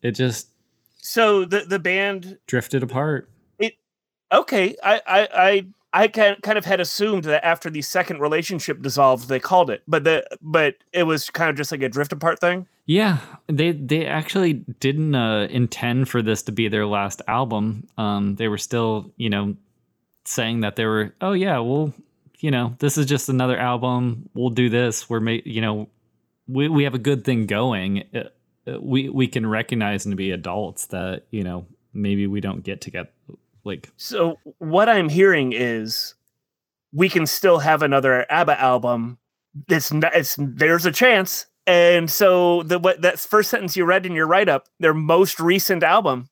it 0.00 0.12
just 0.12 0.48
So 0.96 1.44
the 1.44 1.66
the 1.68 1.78
band 1.78 2.38
drifted 2.46 2.82
apart. 2.82 3.28
It 3.58 3.74
okay, 4.32 4.74
I 4.82 5.02
I 5.06 5.28
I 5.34 5.66
I 6.02 6.08
kind 6.08 6.58
of 6.58 6.64
had 6.64 6.80
assumed 6.80 7.24
that 7.24 7.44
after 7.44 7.70
the 7.70 7.82
second 7.82 8.20
relationship 8.20 8.82
dissolved, 8.82 9.28
they 9.28 9.40
called 9.40 9.70
it, 9.70 9.82
but 9.88 10.04
the 10.04 10.24
but 10.40 10.76
it 10.92 11.04
was 11.04 11.30
kind 11.30 11.50
of 11.50 11.56
just 11.56 11.72
like 11.72 11.82
a 11.82 11.88
drift 11.88 12.12
apart 12.12 12.40
thing. 12.40 12.66
Yeah, 12.86 13.18
they 13.48 13.72
they 13.72 14.06
actually 14.06 14.52
didn't 14.52 15.14
uh, 15.14 15.48
intend 15.50 16.08
for 16.08 16.22
this 16.22 16.42
to 16.44 16.52
be 16.52 16.68
their 16.68 16.86
last 16.86 17.20
album. 17.26 17.86
Um, 17.98 18.36
they 18.36 18.48
were 18.48 18.58
still, 18.58 19.12
you 19.16 19.28
know, 19.28 19.56
saying 20.24 20.60
that 20.60 20.76
they 20.76 20.84
were, 20.84 21.14
oh 21.20 21.32
yeah, 21.32 21.58
we'll 21.58 21.92
you 22.40 22.50
know, 22.50 22.74
this 22.78 22.96
is 22.96 23.06
just 23.06 23.28
another 23.28 23.58
album. 23.58 24.28
We'll 24.34 24.50
do 24.50 24.68
this. 24.68 25.10
We're, 25.10 25.20
ma- 25.20 25.42
you 25.44 25.60
know, 25.60 25.88
we, 26.46 26.68
we 26.68 26.84
have 26.84 26.94
a 26.94 26.98
good 26.98 27.24
thing 27.24 27.46
going. 27.46 28.04
Uh, 28.14 28.24
uh, 28.66 28.80
we, 28.80 29.08
we 29.08 29.26
can 29.26 29.46
recognize 29.46 30.06
and 30.06 30.16
be 30.16 30.30
adults 30.30 30.86
that, 30.86 31.24
you 31.30 31.42
know, 31.42 31.66
maybe 31.92 32.26
we 32.26 32.40
don't 32.40 32.62
get 32.62 32.82
to 32.82 32.90
get 32.90 33.12
like, 33.68 33.90
So 33.96 34.38
what 34.58 34.88
I'm 34.88 35.08
hearing 35.08 35.52
is 35.52 36.14
we 36.92 37.08
can 37.08 37.26
still 37.26 37.58
have 37.58 37.82
another 37.82 38.26
ABBA 38.30 38.60
album. 38.60 39.18
It's, 39.68 39.92
not, 39.92 40.14
it's 40.14 40.36
there's 40.38 40.86
a 40.86 40.92
chance. 40.92 41.46
And 41.68 42.10
so 42.10 42.62
the 42.62 42.78
what 42.78 43.02
that 43.02 43.18
first 43.18 43.50
sentence 43.50 43.76
you 43.76 43.84
read 43.84 44.06
in 44.06 44.14
your 44.14 44.26
write 44.26 44.48
up, 44.48 44.68
their 44.80 44.94
most 44.94 45.38
recent 45.38 45.82
album, 45.82 46.30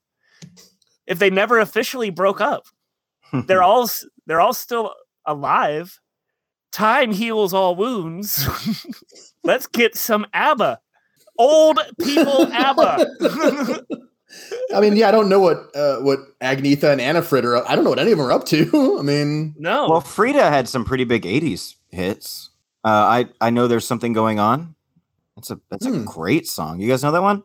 if 1.06 1.18
they 1.18 1.28
never 1.28 1.58
officially 1.58 2.08
broke 2.08 2.40
up, 2.40 2.64
they're 3.46 3.62
all 3.62 3.86
they're 4.26 4.40
all 4.40 4.54
still 4.54 4.94
alive. 5.26 6.00
Time 6.72 7.12
heals 7.12 7.52
all 7.52 7.76
wounds. 7.76 8.48
Let's 9.44 9.66
get 9.66 9.94
some 9.94 10.26
ABBA. 10.32 10.80
Old 11.38 11.80
people 12.00 12.46
ABBA. 12.52 13.86
I 14.74 14.80
mean, 14.80 14.96
yeah, 14.96 15.08
I 15.08 15.12
don't 15.12 15.28
know 15.28 15.40
what 15.40 15.74
uh, 15.74 15.98
what 15.98 16.18
Agnetha 16.40 16.90
and 16.92 17.00
Anni-Frid 17.00 17.44
are. 17.44 17.56
up- 17.56 17.70
I 17.70 17.74
don't 17.76 17.84
know 17.84 17.90
what 17.90 17.98
any 17.98 18.12
of 18.12 18.18
them 18.18 18.26
are 18.26 18.32
up 18.32 18.44
to. 18.46 18.96
I 18.98 19.02
mean, 19.02 19.54
no. 19.58 19.88
Well, 19.88 20.00
Frida 20.00 20.50
had 20.50 20.68
some 20.68 20.84
pretty 20.84 21.04
big 21.04 21.22
'80s 21.22 21.74
hits. 21.90 22.50
Uh, 22.84 22.88
I 22.88 23.26
I 23.40 23.50
know 23.50 23.68
there's 23.68 23.86
something 23.86 24.12
going 24.12 24.38
on. 24.40 24.74
That's 25.36 25.50
a 25.50 25.60
that's 25.70 25.86
a 25.86 25.90
Hmm. 25.90 26.04
great 26.04 26.46
song. 26.48 26.80
You 26.80 26.88
guys 26.88 27.02
know 27.04 27.12
that 27.12 27.22
one? 27.22 27.42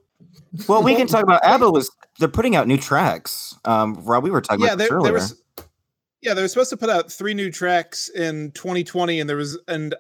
Well, 0.68 0.82
we 0.84 0.96
can 0.96 1.08
talk 1.08 1.24
about 1.24 1.44
ABBA. 1.46 1.70
Was 1.72 1.92
they're 2.20 2.28
putting 2.28 2.56
out 2.56 2.68
new 2.68 2.78
tracks? 2.78 3.56
Um, 3.66 3.96
Rob, 4.04 4.24
we 4.24 4.32
were 4.32 4.42
talking 4.42 4.62
yeah, 4.66 4.74
about 4.74 4.78
there, 4.80 4.88
this 4.88 4.90
there 4.90 4.98
earlier. 4.98 5.14
was. 5.14 5.42
Yeah, 6.22 6.34
they 6.36 6.42
were 6.42 6.48
supposed 6.48 6.70
to 6.72 6.78
put 6.78 6.90
out 6.90 7.12
three 7.12 7.34
new 7.34 7.52
tracks 7.52 8.08
in 8.10 8.52
2020, 8.52 9.20
and 9.20 9.28
there 9.30 9.38
was, 9.38 9.58
and 9.68 9.96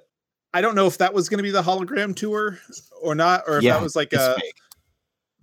I 0.53 0.61
don't 0.61 0.75
know 0.75 0.85
if 0.85 0.99
that 0.99 1.13
was 1.15 1.29
going 1.29 1.39
to 1.39 1.43
be 1.43 1.49
the 1.51 1.63
hologram 1.63 2.15
tour 2.15 2.59
or 3.01 3.15
not, 3.15 3.43
or 3.47 3.57
if 3.57 3.63
Yeah, 3.63 3.73
that 3.73 3.81
was 3.81 3.95
like 3.95 4.13
a. 4.13 4.35
fake. 4.39 4.53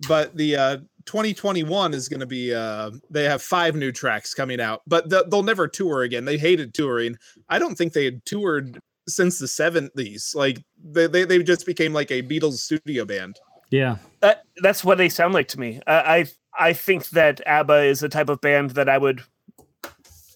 But 0.07 0.35
the 0.37 0.55
uh 0.55 0.77
2021 1.09 1.95
is 1.95 2.07
going 2.07 2.19
to 2.19 2.27
be. 2.27 2.53
uh 2.53 2.91
They 3.09 3.23
have 3.23 3.41
five 3.41 3.75
new 3.75 3.91
tracks 3.91 4.35
coming 4.35 4.61
out, 4.61 4.83
but 4.85 5.09
th- 5.09 5.23
they'll 5.31 5.41
never 5.41 5.67
tour 5.67 6.03
again. 6.03 6.25
They 6.25 6.37
hated 6.37 6.75
touring. 6.75 7.17
I 7.49 7.57
don't 7.57 7.75
think 7.75 7.93
they 7.93 8.05
had 8.05 8.23
toured 8.25 8.79
since 9.07 9.39
the 9.39 9.47
70s. 9.47 10.35
Like 10.35 10.59
they 10.83 11.07
they, 11.07 11.25
they 11.25 11.41
just 11.41 11.65
became 11.65 11.93
like 11.93 12.11
a 12.11 12.21
Beatles 12.21 12.57
studio 12.59 13.05
band. 13.05 13.39
yeah, 13.71 13.97
That 14.19 14.43
that's 14.61 14.83
what 14.83 14.99
they 14.99 15.09
sound 15.09 15.33
like 15.33 15.47
to 15.47 15.59
me. 15.59 15.81
I, 15.87 15.95
I 16.17 16.25
I 16.69 16.73
think 16.73 17.09
that 17.09 17.41
ABBA 17.47 17.85
is 17.85 18.01
the 18.01 18.09
type 18.09 18.29
of 18.29 18.39
band 18.39 18.71
that 18.71 18.87
I 18.87 18.99
would 18.99 19.23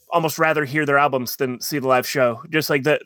almost 0.09 0.39
rather 0.39 0.65
hear 0.65 0.87
their 0.87 0.97
albums 0.97 1.35
than 1.35 1.61
see 1.61 1.77
the 1.77 1.87
live 1.87 2.07
show. 2.07 2.41
Just 2.49 2.71
like 2.71 2.81
that, 2.83 3.03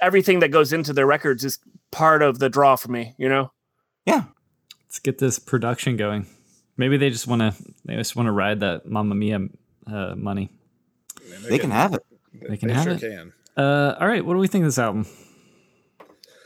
everything 0.00 0.40
that 0.40 0.48
goes 0.48 0.72
into 0.72 0.92
their 0.92 1.06
records 1.06 1.44
is 1.44 1.60
part 1.92 2.22
of 2.22 2.40
the 2.40 2.48
draw 2.48 2.74
for 2.74 2.90
me. 2.90 3.14
You 3.16 3.28
know. 3.28 3.52
Yeah. 4.06 4.24
Let's 4.88 4.98
get 4.98 5.18
this 5.18 5.38
production 5.38 5.96
going. 5.96 6.26
Maybe 6.76 6.96
they 6.96 7.10
just 7.10 7.26
want 7.26 7.40
to, 7.42 7.54
they 7.84 7.96
just 7.96 8.16
want 8.16 8.26
to 8.26 8.32
ride 8.32 8.60
that 8.60 8.86
Mamma 8.86 9.14
Mia 9.14 9.40
uh, 9.86 10.14
money. 10.16 10.50
And 11.34 11.44
They 11.44 11.58
can 11.58 11.70
have 11.70 11.94
it. 11.94 12.04
They 12.48 12.56
can 12.56 12.68
have 12.68 12.84
sure 12.84 12.92
it. 12.94 13.00
can. 13.00 13.32
Uh, 13.56 13.96
all 13.98 14.06
right, 14.06 14.24
what 14.24 14.34
do 14.34 14.38
we 14.38 14.48
think 14.48 14.62
of 14.62 14.68
this 14.68 14.78
album? 14.78 15.06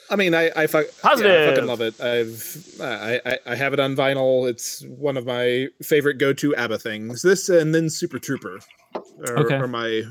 I 0.08 0.16
mean, 0.16 0.34
I 0.34 0.50
I, 0.56 0.66
fu- 0.66 0.78
yeah, 0.78 0.84
I 1.04 1.16
fucking 1.50 1.66
love 1.66 1.80
it. 1.80 2.00
I've 2.00 2.80
I, 2.80 3.20
I 3.24 3.38
I 3.46 3.54
have 3.54 3.72
it 3.72 3.78
on 3.80 3.94
vinyl. 3.94 4.48
It's 4.50 4.84
one 4.86 5.16
of 5.16 5.24
my 5.24 5.68
favorite 5.82 6.18
go-to 6.18 6.54
ABBA 6.56 6.78
things. 6.80 7.22
This 7.22 7.48
and 7.48 7.72
then 7.72 7.88
Super 7.88 8.18
Trooper 8.18 8.58
are, 9.28 9.38
Okay. 9.38 9.54
are 9.54 9.68
my 9.68 10.02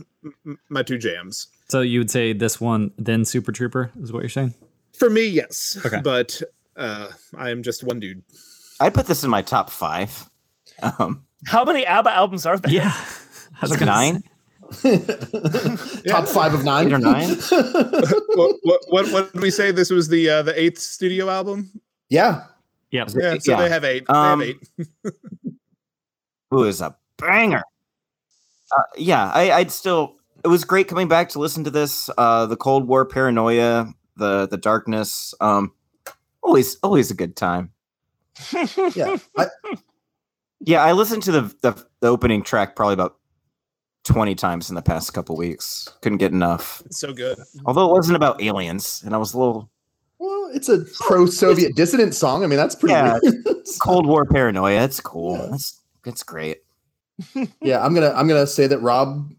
my 0.69 0.83
two 0.83 0.97
jams. 0.97 1.47
So 1.67 1.81
you 1.81 1.99
would 1.99 2.09
say 2.09 2.31
this 2.31 2.61
one, 2.61 2.91
then 2.97 3.25
Super 3.25 3.51
Trooper, 3.51 3.91
is 4.01 4.13
what 4.13 4.21
you're 4.21 4.29
saying? 4.29 4.53
For 4.97 5.09
me, 5.09 5.27
yes. 5.27 5.77
Okay. 5.85 5.99
But 6.01 6.41
uh, 6.77 7.09
I 7.37 7.49
am 7.49 7.61
just 7.61 7.83
one 7.83 7.99
dude. 7.99 8.23
I 8.79 8.89
put 8.89 9.07
this 9.07 9.23
in 9.23 9.29
my 9.29 9.41
top 9.41 9.69
five. 9.69 10.29
Um, 10.81 11.25
How 11.45 11.63
many 11.63 11.85
ABBA 11.85 12.11
albums 12.11 12.45
are 12.45 12.57
there? 12.57 12.71
Yeah, 12.71 12.93
I 13.61 13.65
like 13.67 13.79
gonna 13.79 13.91
nine, 13.91 14.23
top 16.07 16.27
five 16.27 16.53
of 16.53 16.63
nine 16.63 16.87
eight 16.87 16.93
or 16.93 16.99
nine. 16.99 17.29
what, 18.35 18.55
what 18.63 18.81
what 18.87 19.11
what 19.11 19.33
did 19.33 19.41
we 19.41 19.51
say? 19.51 19.71
This 19.71 19.89
was 19.89 20.07
the 20.07 20.29
uh, 20.29 20.41
the 20.43 20.59
eighth 20.59 20.79
studio 20.79 21.29
album. 21.29 21.69
yeah, 22.09 22.43
Yeah, 22.91 23.05
Yeah, 23.15 23.37
so 23.39 23.51
yeah. 23.51 23.57
they 23.57 23.69
have 23.69 23.83
eight. 23.83 24.09
Um, 24.09 24.39
they 24.39 24.47
have 24.47 24.55
eight. 25.05 25.13
Who 26.51 26.63
is 26.63 26.81
a 26.81 26.95
banger? 27.17 27.63
Uh, 28.71 28.83
yeah, 28.97 29.31
I, 29.33 29.51
I'd 29.51 29.71
still. 29.71 30.15
It 30.43 30.47
was 30.47 30.63
great 30.63 30.87
coming 30.87 31.07
back 31.09 31.29
to 31.29 31.39
listen 31.39 31.65
to 31.65 31.69
this. 31.69 32.09
Uh, 32.17 32.45
the 32.45 32.55
Cold 32.55 32.87
War 32.87 33.05
paranoia, 33.05 33.91
the 34.15 34.47
the 34.47 34.57
darkness. 34.57 35.33
Um, 35.41 35.73
always 36.41 36.77
always 36.83 37.11
a 37.11 37.15
good 37.15 37.35
time. 37.35 37.71
Yeah. 38.95 39.17
I, 39.37 39.47
Yeah, 40.61 40.83
I 40.83 40.91
listened 40.91 41.23
to 41.23 41.31
the, 41.31 41.41
the 41.61 41.85
the 42.01 42.07
opening 42.07 42.43
track 42.43 42.75
probably 42.75 42.93
about 42.93 43.17
twenty 44.03 44.35
times 44.35 44.69
in 44.69 44.75
the 44.75 44.81
past 44.81 45.13
couple 45.13 45.37
weeks. 45.37 45.87
Couldn't 46.01 46.17
get 46.17 46.33
enough. 46.33 46.81
It's 46.85 46.99
so 46.99 47.13
good. 47.13 47.39
Although 47.65 47.89
it 47.89 47.93
wasn't 47.93 48.17
about 48.17 48.41
aliens, 48.41 49.01
and 49.05 49.15
I 49.15 49.17
was 49.17 49.33
a 49.33 49.39
little 49.39 49.69
well, 50.19 50.49
it's 50.53 50.67
a 50.67 50.83
pro-Soviet 50.99 51.75
dissident 51.75 52.13
song. 52.13 52.43
I 52.43 52.47
mean, 52.47 52.57
that's 52.57 52.75
pretty. 52.75 52.93
Yeah. 52.93 53.19
Cold 53.81 54.05
War 54.05 54.25
paranoia. 54.25 54.83
It's 54.83 54.99
cool. 54.99 55.37
Yeah. 55.37 55.47
That's 55.51 55.81
that's 56.03 56.23
great. 56.23 56.57
yeah, 57.61 57.83
I'm 57.83 57.93
gonna 57.93 58.11
I'm 58.11 58.27
gonna 58.27 58.47
say 58.47 58.67
that 58.67 58.79
Rob 58.79 59.31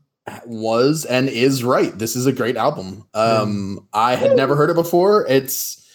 was 0.46 1.04
and 1.04 1.28
is 1.28 1.62
right. 1.62 1.96
This 1.98 2.16
is 2.16 2.26
a 2.26 2.32
great 2.32 2.56
album. 2.56 3.06
Um, 3.12 3.86
I 3.92 4.14
had 4.14 4.36
never 4.36 4.56
heard 4.56 4.70
it 4.70 4.74
before. 4.74 5.26
It's 5.28 5.86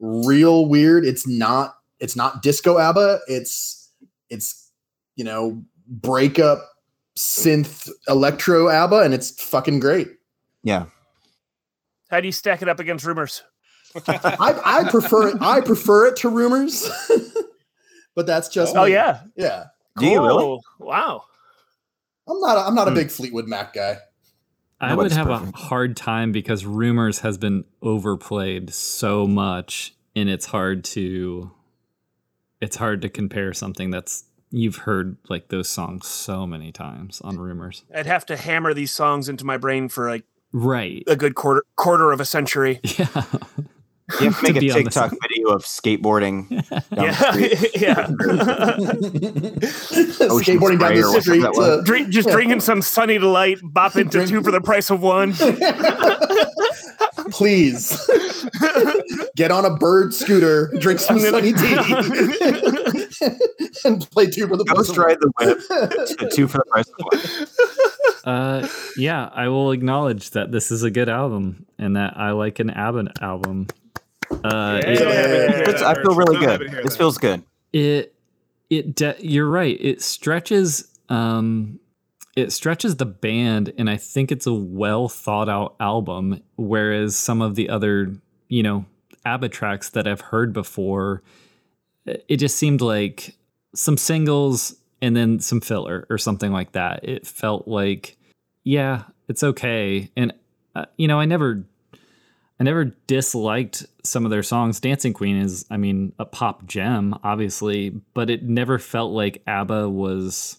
real 0.00 0.66
weird. 0.66 1.04
It's 1.06 1.26
not 1.26 1.76
it's 2.00 2.16
not 2.16 2.42
disco 2.42 2.78
ABBA. 2.78 3.20
It's 3.28 3.90
it's 4.30 4.70
you 5.16 5.24
know 5.24 5.62
breakup 5.88 6.58
synth 7.16 7.88
electro 8.08 8.68
ABBA, 8.68 9.00
and 9.00 9.14
it's 9.14 9.30
fucking 9.42 9.80
great. 9.80 10.08
Yeah. 10.62 10.86
How 12.10 12.20
do 12.20 12.26
you 12.28 12.32
stack 12.32 12.62
it 12.62 12.68
up 12.68 12.78
against 12.80 13.04
rumors? 13.04 13.42
I, 14.06 14.60
I 14.64 14.90
prefer 14.90 15.28
it. 15.28 15.36
I 15.40 15.60
prefer 15.60 16.06
it 16.08 16.16
to 16.16 16.28
rumors, 16.28 16.88
but 18.14 18.26
that's 18.26 18.48
just 18.48 18.76
Oh 18.76 18.84
me. 18.84 18.92
yeah. 18.92 19.20
yeah. 19.36 19.64
Do 19.98 20.06
you 20.06 20.20
really? 20.22 20.42
Cool. 20.42 20.60
Wow. 20.78 21.22
I'm 22.28 22.40
not. 22.40 22.56
A, 22.58 22.60
I'm 22.66 22.74
not 22.74 22.88
a 22.88 22.90
Hmm. 22.90 22.96
big 22.96 23.10
Fleetwood 23.10 23.46
Mac 23.46 23.72
guy. 23.72 23.96
I 24.78 24.94
would 24.94 25.10
have 25.12 25.26
perfect. 25.28 25.54
a 25.54 25.58
hard 25.58 25.96
time 25.96 26.32
because 26.32 26.66
Rumors 26.66 27.20
has 27.20 27.38
been 27.38 27.64
overplayed 27.80 28.74
so 28.74 29.26
much, 29.26 29.94
and 30.14 30.28
it's 30.28 30.44
hard 30.44 30.84
to, 30.84 31.50
it's 32.60 32.76
hard 32.76 33.02
to 33.02 33.08
compare 33.08 33.52
something 33.52 33.90
that's 33.90 34.24
you've 34.50 34.76
heard 34.76 35.16
like 35.28 35.48
those 35.48 35.68
songs 35.68 36.06
so 36.06 36.46
many 36.46 36.72
times 36.72 37.20
on 37.22 37.38
Rumors. 37.38 37.84
I'd 37.94 38.06
have 38.06 38.24
to 38.26 38.36
hammer 38.36 38.72
these 38.74 38.92
songs 38.92 39.28
into 39.28 39.44
my 39.44 39.56
brain 39.56 39.88
for 39.88 40.08
like 40.08 40.24
Right. 40.52 41.02
a 41.06 41.16
good 41.16 41.34
quarter 41.34 41.64
quarter 41.76 42.12
of 42.12 42.20
a 42.20 42.24
century. 42.24 42.80
Yeah. 44.08 44.20
You 44.20 44.30
have 44.30 44.38
to 44.40 44.46
To 44.46 44.52
make 44.52 44.56
a 44.56 44.60
be 44.60 44.70
on 44.70 44.78
the 44.78 44.84
TikTok 44.84 45.14
video 45.20 45.48
of 45.48 45.64
skateboarding. 45.64 46.48
Yeah, 46.92 47.34
yeah. 47.74 48.06
Skateboarding 49.66 50.78
down 50.78 50.90
Spray 50.94 51.02
or 51.02 51.12
the 51.12 51.20
street. 51.20 51.40
that 51.40 51.52
was. 51.54 51.58
uh, 51.80 51.82
Drink, 51.84 52.10
just 52.10 52.28
drinking 52.28 52.60
some 52.60 52.82
sunny 52.82 53.18
delight, 53.18 53.58
bop 53.64 53.96
into 53.96 54.24
two 54.24 54.44
for 54.44 54.52
the 54.52 54.60
price 54.60 54.90
of 54.90 55.02
one. 55.02 55.32
Please 57.30 57.98
get 59.36 59.50
on 59.50 59.64
a 59.64 59.74
bird 59.76 60.14
scooter, 60.14 60.72
drink 60.78 61.00
some 61.00 61.18
sunny 61.18 61.52
tea, 61.52 61.76
and 63.84 64.08
play 64.10 64.26
two 64.26 64.46
for 64.48 64.56
the 64.56 64.64
price 64.64 64.88
Ghost 64.88 64.90
of 64.90 64.98
ride 64.98 65.18
the 65.20 65.30
one. 65.36 65.48
whip. 66.20 66.30
two 66.32 66.48
for 66.48 66.58
the 66.58 66.64
price 66.70 66.88
of 66.88 66.94
one. 66.98 67.46
Uh, 68.26 68.66
yeah, 68.96 69.30
I 69.32 69.46
will 69.46 69.70
acknowledge 69.70 70.30
that 70.30 70.50
this 70.50 70.72
is 70.72 70.82
a 70.82 70.90
good 70.90 71.08
album 71.08 71.64
and 71.78 71.94
that 71.94 72.16
I 72.16 72.32
like 72.32 72.58
an 72.58 72.70
ABBA 72.70 73.12
album. 73.20 73.68
Uh, 74.32 74.80
Yeah. 74.82 74.90
it- 74.90 74.98
Don't 74.98 75.12
it 75.12 75.50
here, 75.54 75.62
It's- 75.62 75.80
that 75.80 75.96
I 75.96 76.02
feel 76.02 76.16
really 76.16 76.44
good. 76.44 76.62
it 76.62 76.82
This 76.82 76.96
feels 76.96 77.18
good. 77.18 77.44
it 77.72 78.14
it 78.68 78.96
de- 78.96 79.14
you're 79.20 79.48
right 79.48 79.78
it 79.80 80.02
stretches 80.02 80.88
um 81.08 81.78
it 82.36 82.52
stretches 82.52 82.96
the 82.96 83.06
band 83.06 83.72
and 83.78 83.90
i 83.90 83.96
think 83.96 84.30
it's 84.30 84.46
a 84.46 84.52
well 84.52 85.08
thought 85.08 85.48
out 85.48 85.74
album 85.80 86.40
whereas 86.56 87.16
some 87.16 87.42
of 87.42 87.56
the 87.56 87.68
other 87.68 88.14
you 88.48 88.62
know 88.62 88.84
abba 89.24 89.48
tracks 89.48 89.90
that 89.90 90.06
i've 90.06 90.20
heard 90.20 90.52
before 90.52 91.22
it 92.04 92.24
it 92.28 92.36
just 92.36 92.56
seemed 92.56 92.80
like 92.80 93.34
some 93.74 93.96
singles 93.96 94.76
and 95.02 95.16
then 95.16 95.40
some 95.40 95.60
filler 95.60 96.06
or 96.08 96.18
something 96.18 96.52
like 96.52 96.72
that 96.72 97.00
it 97.02 97.26
felt 97.26 97.66
like 97.66 98.16
yeah 98.62 99.02
it's 99.28 99.42
okay 99.42 100.10
and 100.16 100.32
uh, 100.76 100.84
you 100.96 101.08
know 101.08 101.18
i 101.18 101.24
never 101.24 101.64
I 102.58 102.64
never 102.64 102.86
disliked 103.06 103.84
some 104.02 104.24
of 104.24 104.30
their 104.30 104.42
songs. 104.42 104.80
Dancing 104.80 105.12
Queen 105.12 105.36
is, 105.36 105.66
I 105.70 105.76
mean, 105.76 106.14
a 106.18 106.24
pop 106.24 106.64
gem, 106.64 107.14
obviously, 107.22 107.90
but 108.14 108.30
it 108.30 108.44
never 108.44 108.78
felt 108.78 109.12
like 109.12 109.42
ABBA 109.46 109.90
was 109.90 110.56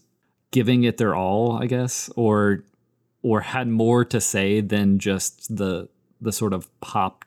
giving 0.52 0.84
it 0.84 0.98
their 0.98 1.16
all, 1.16 1.54
I 1.62 1.66
guess, 1.66 2.10
or 2.16 2.64
or 3.22 3.42
had 3.42 3.68
more 3.68 4.06
to 4.06 4.22
say 4.22 4.62
than 4.62 5.00
just 5.00 5.56
the 5.56 5.90
the 6.22 6.32
sort 6.32 6.54
of 6.54 6.68
pop 6.82 7.26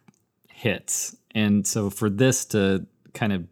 hits. 0.49 1.17
And 1.33 1.67
so 1.67 1.91
for 1.91 2.11
this 2.11 2.45
to 2.47 2.87
kind 3.15 3.33
of 3.33 3.47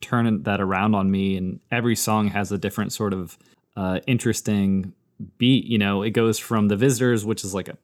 turn 0.00 0.42
that 0.42 0.60
around 0.60 0.94
on 0.94 1.10
me, 1.10 1.36
and 1.36 1.60
every 1.70 1.96
song 1.96 2.28
has 2.28 2.52
a 2.52 2.58
different 2.58 2.92
sort 2.92 3.12
of 3.12 3.38
uh, 3.76 4.00
interesting 4.06 4.92
beat. 5.38 5.64
You 5.64 5.78
know, 5.78 6.02
it 6.02 6.10
goes 6.10 6.38
from 6.38 6.68
The 6.68 6.76
Visitors, 6.76 7.24
which 7.24 7.44
is 7.44 7.54
like 7.54 7.68
a 7.68 7.78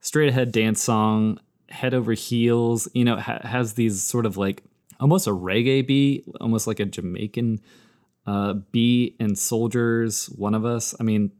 straight 0.00 0.28
ahead 0.28 0.52
dance 0.52 0.82
song, 0.82 1.38
head 1.68 1.92
over 1.92 2.12
heels. 2.12 2.88
You 2.94 3.04
know, 3.04 3.16
ha- 3.16 3.40
has 3.42 3.74
these 3.74 4.02
sort 4.02 4.26
of 4.26 4.36
like 4.36 4.62
almost 4.98 5.26
a 5.26 5.32
reggae 5.32 5.86
beat, 5.86 6.24
almost 6.40 6.66
like 6.66 6.80
a 6.80 6.84
Jamaican 6.84 7.60
uh, 8.30 8.52
beat, 8.70 9.16
and 9.18 9.36
Soldiers, 9.36 10.26
One 10.26 10.54
of 10.54 10.64
Us. 10.64 10.94
I 11.00 11.02
mean, 11.02 11.32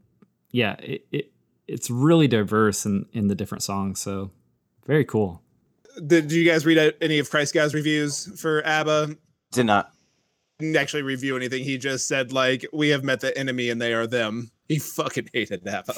yeah, 0.50 0.74
it, 0.80 1.06
it 1.12 1.32
it's 1.68 1.88
really 1.88 2.26
diverse 2.26 2.84
in 2.84 3.06
in 3.12 3.28
the 3.28 3.36
different 3.36 3.62
songs. 3.62 4.00
So 4.00 4.32
very 4.86 5.04
cool. 5.04 5.40
Did, 5.94 6.26
did 6.28 6.32
you 6.32 6.44
guys 6.44 6.66
read 6.66 6.78
out 6.78 6.94
any 7.00 7.20
of 7.20 7.30
Christgau's 7.30 7.74
reviews 7.74 8.40
for 8.40 8.66
ABBA? 8.66 9.16
Did 9.52 9.66
not. 9.66 9.92
Didn't 10.58 10.76
actually 10.76 11.02
review 11.02 11.36
anything. 11.36 11.62
He 11.62 11.78
just 11.78 12.08
said 12.08 12.32
like, 12.32 12.66
"We 12.72 12.88
have 12.88 13.04
met 13.04 13.20
the 13.20 13.36
enemy, 13.38 13.70
and 13.70 13.80
they 13.80 13.94
are 13.94 14.08
them." 14.08 14.50
He 14.68 14.80
fucking 14.80 15.30
hated 15.32 15.64
ABBA. 15.66 15.94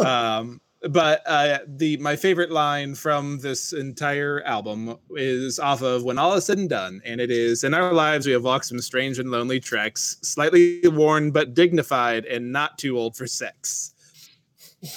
um, 0.06 0.60
but 0.90 1.22
uh, 1.26 1.58
the 1.66 1.96
my 1.98 2.16
favorite 2.16 2.50
line 2.50 2.94
from 2.94 3.38
this 3.38 3.72
entire 3.72 4.42
album 4.42 4.96
is 5.10 5.58
off 5.58 5.82
of 5.82 6.02
"When 6.04 6.18
All 6.18 6.34
Is 6.34 6.46
Said 6.46 6.58
and 6.58 6.68
Done," 6.68 7.00
and 7.04 7.20
it 7.20 7.30
is, 7.30 7.64
"In 7.64 7.74
our 7.74 7.92
lives, 7.92 8.26
we 8.26 8.32
have 8.32 8.44
walked 8.44 8.66
some 8.66 8.80
strange 8.80 9.18
and 9.18 9.30
lonely 9.30 9.60
treks, 9.60 10.16
slightly 10.22 10.80
worn 10.84 11.30
but 11.30 11.54
dignified, 11.54 12.24
and 12.24 12.52
not 12.52 12.78
too 12.78 12.98
old 12.98 13.16
for 13.16 13.26
sex." 13.26 13.94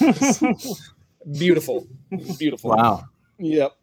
beautiful, 1.38 1.86
beautiful. 2.38 2.70
Wow. 2.70 3.04
Yep. 3.38 3.76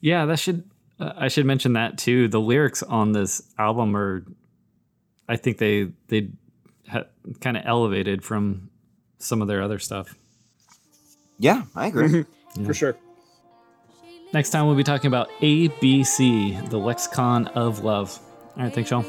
Yeah, 0.00 0.26
that 0.26 0.38
should 0.38 0.68
uh, 1.00 1.12
I 1.16 1.28
should 1.28 1.46
mention 1.46 1.74
that 1.74 1.98
too. 1.98 2.28
The 2.28 2.40
lyrics 2.40 2.82
on 2.82 3.12
this 3.12 3.42
album 3.58 3.96
are, 3.96 4.24
I 5.28 5.36
think 5.36 5.58
they 5.58 5.90
they 6.08 6.30
ha- 6.88 7.04
kind 7.40 7.56
of 7.56 7.62
elevated 7.66 8.22
from 8.24 8.70
some 9.18 9.42
of 9.42 9.48
their 9.48 9.62
other 9.62 9.78
stuff. 9.78 10.14
Yeah, 11.38 11.64
I 11.74 11.88
agree. 11.88 12.08
Mm-hmm. 12.08 12.66
For 12.66 12.74
sure. 12.74 12.96
Next 14.32 14.50
time 14.50 14.66
we'll 14.66 14.76
be 14.76 14.82
talking 14.82 15.08
about 15.08 15.30
ABC, 15.40 16.68
the 16.70 16.78
lexicon 16.78 17.46
of 17.48 17.84
love. 17.84 18.18
All 18.56 18.64
right, 18.64 18.72
thanks, 18.72 18.90
y'all. 18.90 19.04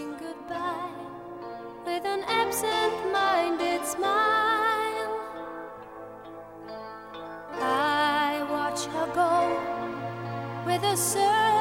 With 1.86 2.06
an 2.06 2.24
absent-minded 2.28 3.86
smile. 3.86 5.20
I 7.54 8.46
watch 8.52 8.86
her 8.86 9.08
go 9.14 9.60
with 10.66 10.84
a 10.84 10.96
certain 10.98 11.57